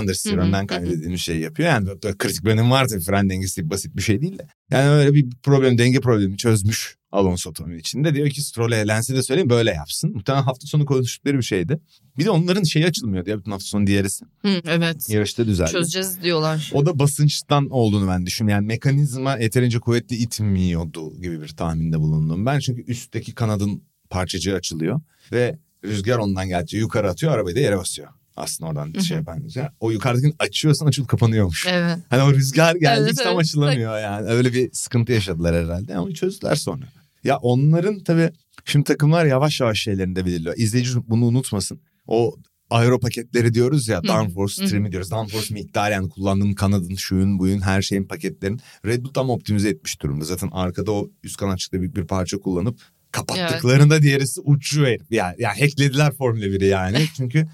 [0.00, 1.68] Understeer önden dediğimiz şeyi yapıyor.
[1.68, 4.48] Yani kritik bir önemi var tabii fren dengesi basit bir şey değil de.
[4.70, 8.14] Yani öyle bir problem denge problemi çözmüş Alonso otomobili içinde.
[8.14, 10.12] Diyor ki Stroll'e Lens'e de söyleyeyim böyle yapsın.
[10.14, 11.78] Muhtemelen hafta sonu konuştukları bir şeydi.
[12.18, 14.24] Bir de onların şeyi açılmıyor diye bütün hafta sonu diğerisi.
[14.42, 15.10] Hı, evet.
[15.10, 15.70] Yarışta düzeldi.
[15.70, 16.70] Çözeceğiz diyorlar.
[16.74, 18.62] O da basınçtan olduğunu ben düşünüyorum.
[18.62, 22.46] Yani mekanizma yeterince kuvvetli itmiyordu gibi bir tahminde bulundum.
[22.46, 25.00] Ben çünkü üstteki kanadın parçacığı açılıyor.
[25.32, 28.08] Ve rüzgar ondan geldikçe yukarı atıyor arabayı da yere basıyor.
[28.36, 29.04] Aslında oradan Hı hı.
[29.04, 29.72] şey yapan rüzgar.
[29.80, 31.66] O yukarıdakini açıyorsan açılıp kapanıyormuş.
[31.68, 31.98] Evet.
[32.10, 33.40] Hani o rüzgar geldi Evet, tam evet.
[33.40, 34.28] açılamıyor yani.
[34.28, 36.84] Öyle bir sıkıntı yaşadılar herhalde ama çözdüler sonra.
[37.26, 38.30] Ya onların tabii
[38.64, 40.54] şimdi takımlar yavaş yavaş şeylerini de belirliyor.
[40.58, 41.80] İzleyici bunu unutmasın.
[42.06, 42.36] O
[42.70, 45.10] aero paketleri diyoruz ya downforce stream'i diyoruz.
[45.10, 48.60] Downforce miktarı yani kullandığın kanadın, şuyun, buyun her şeyin paketlerin.
[48.86, 50.24] Red Bull tam optimize etmiş durumda.
[50.24, 52.80] Zaten arkada o üst kanatçıkta büyük bir parça kullanıp
[53.12, 54.86] kapattıklarında diğerisi uçuyor.
[54.86, 55.10] herif.
[55.10, 56.98] Yani, yani hacklediler Formula 1'i yani.
[57.16, 57.46] Çünkü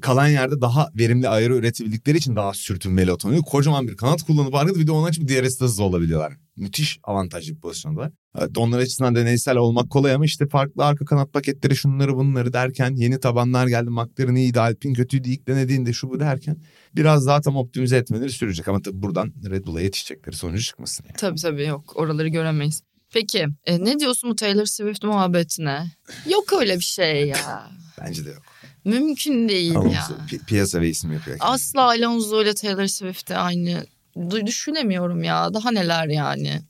[0.00, 3.42] kalan yerde daha verimli aero üretebildikleri için daha sürtünmeli otomobil.
[3.42, 6.32] Kocaman bir kanat kullanıp arkada bir de onu açıp DRS'de hızlı olabiliyorlar.
[6.56, 8.12] Müthiş avantajlı bir pozisyondalar.
[8.38, 12.94] Evet, onlar açısından deneysel olmak kolay ama işte farklı arka kanat paketleri şunları bunları derken
[12.96, 13.90] yeni tabanlar geldi.
[13.90, 16.56] McLaren iyiydi, Alpine kötüydü ilk denediğinde şu bu derken
[16.96, 18.68] biraz daha tam optimize etmeleri sürecek.
[18.68, 21.16] Ama tabii buradan Red Bull'a yetişecekleri sonucu çıkmasın yani.
[21.16, 21.92] Tabii tabii yok.
[21.96, 22.82] Oraları göremeyiz.
[23.12, 25.92] Peki e, ne diyorsun bu Taylor Swift muhabbetine?
[26.30, 27.70] Yok öyle bir şey ya.
[28.00, 28.42] Bence de yok.
[28.88, 30.08] Mümkün değil Alonso ya.
[30.30, 31.36] pi- piyasa ve isim yapıyor.
[31.40, 35.54] Asla Alonso ile Taylor Swift'te aynı Du- düşünemiyorum ya.
[35.54, 36.62] Daha neler yani.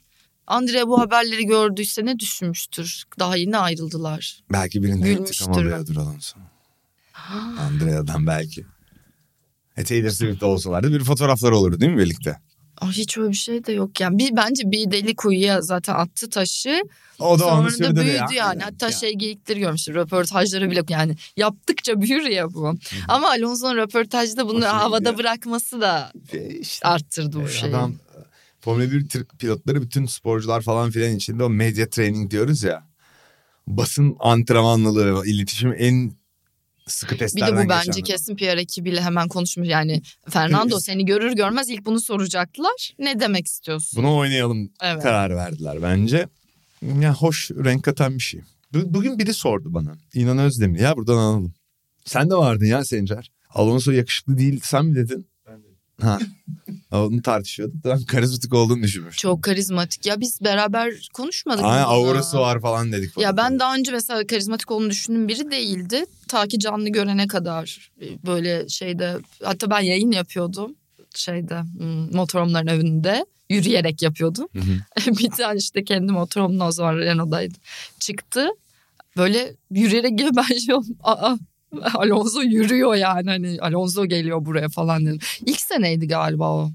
[0.47, 3.05] Andre bu haberleri gördüyse ne düşünmüştür?
[3.19, 4.41] Daha yeni ayrıldılar.
[4.53, 6.39] Belki birinde alıyordur Alonso.
[7.59, 8.67] Andrea'dan belki.
[9.77, 12.37] E Taylor Swift olsalardı bir fotoğraflar olurdu değil mi birlikte?
[12.81, 14.19] Aa, hiç öyle bir şey de yok yani.
[14.19, 16.83] Bir, bence bir deli kuyuya zaten attı taşı.
[17.19, 18.27] O da Sonra da büyüdü ya.
[18.35, 18.63] yani.
[18.63, 18.93] Hatta Ya.
[18.93, 19.95] şey geyikleri görmüştüm.
[19.95, 22.75] Röportajları bile yani yaptıkça büyür ya bu.
[23.09, 25.19] Ama Alonso'nun röportajda bunu Hoşuna havada gidiyor.
[25.19, 26.13] bırakması da
[26.61, 27.71] işte, arttırdı bu e, şeyi.
[27.77, 27.95] Adam
[28.61, 32.87] Formula 1 tır- pilotları bütün sporcular falan filan içinde o medya training diyoruz ya.
[33.67, 36.13] Basın antrenmanlılığı, iletişim en
[36.89, 38.03] sıkı Bir testlerden de bu bence geçen.
[38.03, 39.69] kesin PR ekibiyle hemen konuşmuş.
[39.69, 42.95] Yani Fernando seni görür görmez ilk bunu soracaklar.
[42.99, 44.03] Ne demek istiyorsun?
[44.03, 45.03] Bunu oynayalım Evet.
[45.03, 46.27] kararı verdiler bence.
[47.01, 48.41] Ya hoş renk katan bir şey.
[48.73, 49.97] Bu- Bugün biri sordu bana.
[50.15, 51.55] İnan Özdemir ya buradan anladım.
[52.05, 53.31] Sen de vardın ya Sencer.
[53.51, 55.27] Alonso yakışıklı değil sen mi dedin?
[56.01, 56.19] Ha.
[56.93, 57.85] Onu tartışıyorduk.
[57.85, 59.31] Ben karizmatik olduğunu düşünmüştüm.
[59.31, 60.07] Çok karizmatik.
[60.07, 61.65] Ya biz beraber konuşmadık?
[61.65, 63.13] Aynen aurası var falan dedik.
[63.13, 63.27] Falan.
[63.27, 66.05] Ya ben daha önce mesela karizmatik olduğunu düşündüğüm biri değildi.
[66.29, 70.75] Ta ki canlı görene kadar e, böyle şeyde hatta ben yayın yapıyordum
[71.15, 74.49] şeyde hmm, motoromların önünde yürüyerek yapıyordum.
[74.53, 75.17] Hı hı.
[75.19, 77.55] bir tane işte kendi motoromla o zaman Renault'daydı.
[78.01, 78.49] Çıktı
[79.17, 80.97] böyle yürüyerek gel ben şey oldum.
[81.03, 81.37] Aa
[81.95, 85.19] Alonso yürüyor yani hani Alonso geliyor buraya falan dedim.
[85.47, 86.71] İlk seneydi galiba o.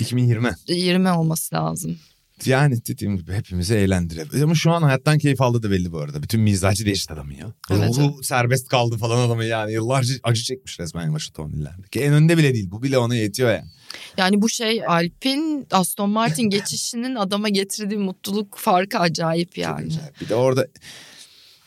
[0.00, 0.50] 2020.
[0.68, 1.98] 20 olması lazım.
[2.44, 4.42] Yani dediğim gibi hepimizi eğlendirebilir.
[4.42, 6.22] Ama şu an hayattan keyif aldı da belli bu arada.
[6.22, 7.46] Bütün mizacı değişti adamın ya.
[7.70, 9.72] Evet, Ruhu serbest kaldı falan adamın yani.
[9.72, 11.88] Yıllarca acı çekmiş resmen yavaş otomobillerde.
[11.92, 12.70] Ki en önde bile değil.
[12.70, 13.68] Bu bile ona yetiyor yani.
[14.16, 19.86] Yani bu şey Alp'in Aston Martin geçişinin adama getirdiği mutluluk farkı acayip Çok yani.
[19.86, 20.20] acayip.
[20.20, 20.66] Bir de orada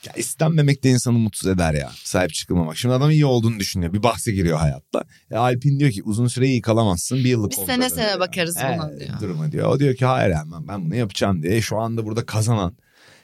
[0.05, 1.91] ya istenmemek de insanı mutsuz eder ya.
[2.03, 2.77] Sahip çıkılmamak.
[2.77, 3.93] Şimdi adam iyi olduğunu düşünüyor.
[3.93, 5.03] Bir bahse giriyor hayatta.
[5.31, 7.17] E, Alpin diyor ki uzun süre iyi kalamazsın.
[7.17, 8.19] Bir yıllık Biz sene sene diyor.
[8.19, 9.19] bakarız buna diyor.
[9.21, 9.67] Duruma diyor.
[9.67, 11.61] O diyor ki hayır hemen ben bunu yapacağım diye.
[11.61, 12.77] Şu anda burada kazanan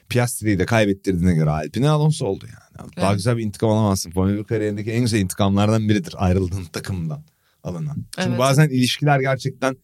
[0.08, 2.90] Piastri'yi de kaybettirdiğine göre Alpine Alonso oldu yani.
[2.96, 3.16] Daha Evet.
[3.16, 4.10] güzel bir intikam alamazsın.
[4.10, 7.24] Formula 1 kariyerindeki en güzel intikamlardan biridir ayrıldığın takımdan
[7.64, 7.96] alınan.
[8.16, 8.38] Çünkü Evet.
[8.38, 9.76] bazen ilişkiler gerçekten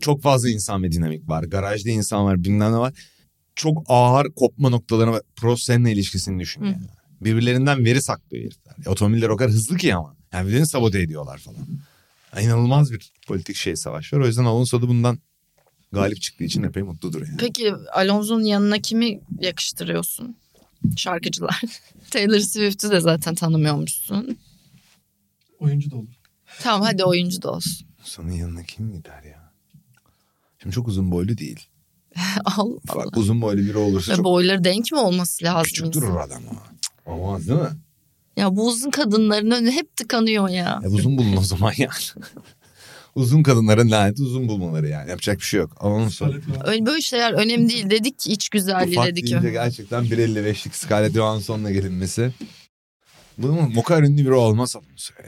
[0.00, 1.44] çok fazla insan ve dinamik var.
[1.44, 2.92] Garajda insan var bilmem ne var.
[3.58, 6.76] Çok ağır kopma noktalarına ve Prost seninle ilişkisini düşün yani.
[7.20, 8.74] Birbirlerinden veri saklıyor herifler.
[8.86, 10.16] E, otomobiller o kadar hızlı ki ama.
[10.32, 11.66] Yani birbirlerini sabote ediyorlar falan.
[12.36, 14.18] Ya, İnanılmaz bir politik şey savaş var.
[14.18, 15.18] O yüzden Alonso da bundan
[15.92, 17.36] galip çıktığı için epey mutludur yani.
[17.38, 20.36] Peki Alonso'nun yanına kimi yakıştırıyorsun?
[20.96, 21.60] Şarkıcılar.
[22.10, 24.38] Taylor Swift'i de zaten tanımıyormuşsun.
[25.58, 26.14] Oyuncu da olur.
[26.62, 27.88] Tamam hadi oyuncu da olsun.
[28.02, 29.52] Sonun yanına kim gider ya?
[30.62, 31.68] Şimdi çok uzun boylu değil.
[32.44, 33.06] Al Ha falan.
[33.06, 35.62] bak uzun boylu biri olursa Ve çok boyları denk mi olması lazım?
[35.64, 36.42] küçük durur adam
[37.06, 37.12] o.
[37.12, 37.68] Olmaz değil mi?
[38.36, 40.80] Ya bu uzun kadınların önü hep tıkanıyor ya.
[40.84, 41.90] E, uzun bulun o zaman yani.
[43.14, 45.10] uzun kadınların laneti uzun bulmaları yani.
[45.10, 45.84] Yapacak bir şey yok.
[45.84, 46.36] Onu sonra.
[46.64, 49.26] Öyle böyle şeyler önemli değil dedik ki iç güzelliği Ufak dedik.
[49.30, 52.32] deyince gerçekten 1.55'lik Scarlett Johansson'la gelinmesi.
[53.38, 53.82] Bu mu?
[53.82, 54.76] Kadar ünlü biri olmaz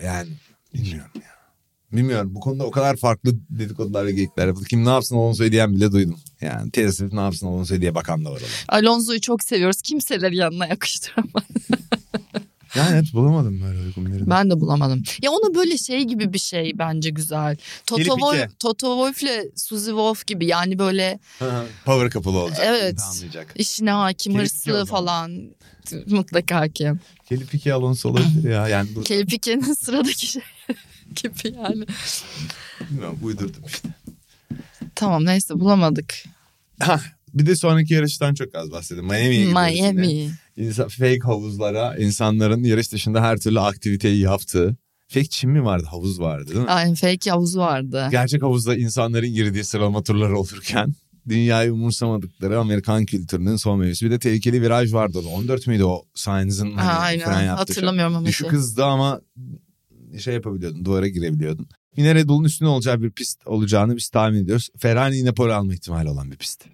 [0.04, 0.28] yani.
[0.74, 1.39] Bilmiyorum ya.
[1.92, 2.34] Bilmiyorum.
[2.34, 4.64] Bu konuda o kadar farklı dedikodular ve geyikler yapıldı.
[4.64, 6.18] Kim ne yapsın Alonso'yu diyen bile duydum.
[6.40, 8.42] Yani Swift ne yapsın Alonso'yu diye bakan da var.
[8.68, 9.82] Alonso'yu çok seviyoruz.
[9.82, 11.44] Kimseleri yanına yakıştıramaz.
[12.74, 14.30] Yani evet bulamadım böyle uygun birini.
[14.30, 15.02] Ben de bulamadım.
[15.22, 17.56] Ya ona böyle şey gibi bir şey bence güzel.
[17.86, 18.58] Toto, Wolf.
[18.58, 21.18] Toto Wolff'le Suzy Wolf gibi yani böyle
[21.84, 22.60] Power couple olacak.
[22.64, 23.00] Evet.
[23.10, 23.54] Anlayacak.
[23.56, 25.50] işine hakim, Kelly hırslı falan.
[26.06, 27.00] Mutlaka hakim.
[27.28, 28.68] Kelly Pique Alonso olabilir ya.
[28.68, 30.42] Yani bu, Kelly Pique'nin sıradaki şey
[31.22, 31.84] gibi yani.
[32.90, 33.88] bilmiyorum uydurdum işte.
[34.94, 36.14] Tamam neyse bulamadık.
[36.80, 37.00] Hah,
[37.34, 39.06] bir de sonraki yarıştan çok az bahsedeyim.
[39.08, 39.80] Miami'ye gidiyoruz.
[39.80, 40.30] Miami.
[40.56, 44.76] İnsan, fake havuzlara insanların yarış dışında her türlü aktiviteyi yaptığı.
[45.08, 45.86] Fake çim mi vardı?
[45.90, 46.66] Havuz vardı değil mi?
[46.70, 48.08] Aynen fake havuzu vardı.
[48.10, 50.94] Gerçek havuzda insanların girdiği sıralama turları olurken
[51.28, 54.06] dünyayı umursamadıkları Amerikan kültürünün son meyvesi.
[54.06, 55.18] Bir de tehlikeli viraj vardı.
[55.18, 55.28] orada.
[55.28, 57.74] 14 müydü o Sainz'ın Ha, hani aynen fren yaptığı şey?
[57.74, 58.56] hatırlamıyorum ama Düşük şey.
[58.58, 59.20] hızdı ama
[60.18, 61.68] şey yapabiliyordun duvara girebiliyordun.
[61.96, 64.68] Yine Red Bull'un üstüne olacağı bir pist olacağını biz tahmin ediyoruz.
[64.78, 66.64] Ferrari yine pole alma ihtimali olan bir pist.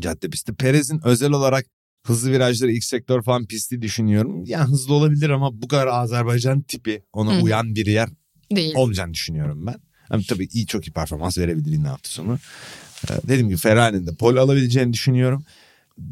[0.00, 0.54] Cadde pisti.
[0.54, 1.66] Perez'in özel olarak
[2.06, 4.44] hızlı virajları ilk sektör falan pisti düşünüyorum.
[4.46, 7.42] Yani hızlı olabilir ama bu kadar Azerbaycan tipi ona Hı.
[7.42, 8.08] uyan bir yer
[8.56, 8.72] Değil.
[8.76, 9.76] olmayacağını düşünüyorum ben.
[10.10, 12.38] Ama tabii iyi çok iyi performans verebilir yine hafta sonu.
[13.10, 15.44] Ee, dediğim gibi Ferrari'nin de pole alabileceğini düşünüyorum.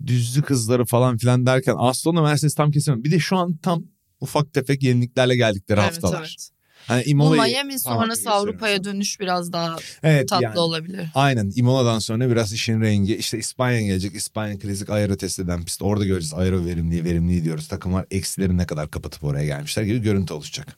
[0.06, 3.04] Düzlük hızları falan filan derken Aston'la Mercedes tam kesemem.
[3.04, 3.84] Bir de şu an tam
[4.20, 6.20] ufak tefek yeniliklerle geldikleri Evet, haftalar.
[6.20, 6.50] evet.
[6.88, 11.06] Hani Bu Imola'yı Miami parmakla sonrası Avrupa'ya dönüş biraz daha evet, tatlı yani, olabilir.
[11.14, 13.16] Aynen Imola'dan sonra biraz işin rengi.
[13.16, 14.14] İşte İspanya gelecek.
[14.14, 15.82] İspanya klasik aero test eden pist.
[15.82, 17.68] Orada göreceğiz aero verimliği verimliği diyoruz.
[17.68, 20.76] Takımlar eksileri ne kadar kapatıp oraya gelmişler gibi görüntü oluşacak.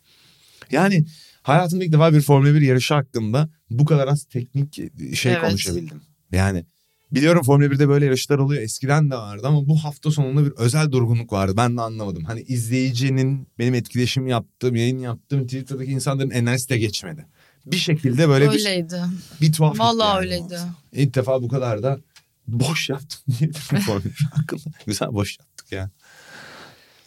[0.71, 1.05] Yani
[1.43, 4.75] hayatımda ilk defa bir Formula 1 yarışı hakkında bu kadar az teknik
[5.17, 5.43] şey Evet.
[5.43, 6.01] konuşabildim.
[6.33, 6.65] Yani
[7.13, 8.63] biliyorum Formula 1'de böyle yarışlar oluyor.
[8.63, 11.55] Eskiden de vardı ama bu hafta sonunda bir özel durgunluk vardı.
[11.57, 12.25] Ben de anlamadım.
[12.25, 17.27] Hani izleyicinin benim etkileşim yaptığım, yayın yaptığım Twitter'daki insanların enerjisi de geçmedi.
[17.67, 19.03] Bir şekilde böyle bir, Öyleydi.
[19.41, 20.55] bir tuhaf gitti Vallahi yani öyleydi.
[20.55, 20.97] o.
[20.97, 22.01] İlk defa bu kadar da
[22.49, 24.63] boş yaptım diyebilirim Formula 1 hakkında.
[24.87, 25.91] Güzel boş yaptık ya.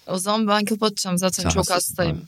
[0.07, 2.21] O zaman ben kapatacağım zaten Sen çok hastayım.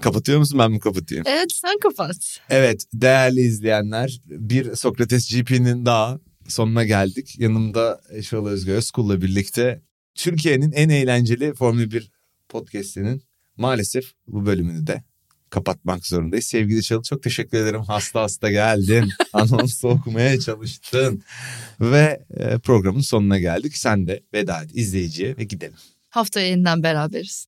[0.00, 1.24] Kapatıyor musun ben mi kapatayım?
[1.26, 2.40] Evet sen kapat.
[2.50, 7.34] Evet değerli izleyenler bir Sokrates GP'nin daha sonuna geldik.
[7.38, 9.82] Yanımda Eşol Özgür Özkul'la birlikte
[10.14, 12.10] Türkiye'nin en eğlenceli Formula 1
[12.48, 13.22] podcast'inin
[13.56, 15.04] maalesef bu bölümünü de
[15.50, 16.44] kapatmak zorundayız.
[16.44, 17.80] Sevgili Çalı çok teşekkür ederim.
[17.80, 19.08] Hasta hasta geldin.
[19.32, 21.22] Anonsu okumaya çalıştın.
[21.80, 23.76] Ve e, programın sonuna geldik.
[23.76, 25.76] Sen de veda et izleyiciye ve gidelim.
[26.08, 27.46] Haftaya yeniden beraberiz.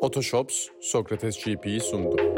[0.00, 2.29] Otoshops Sokrates GP'yi sundu.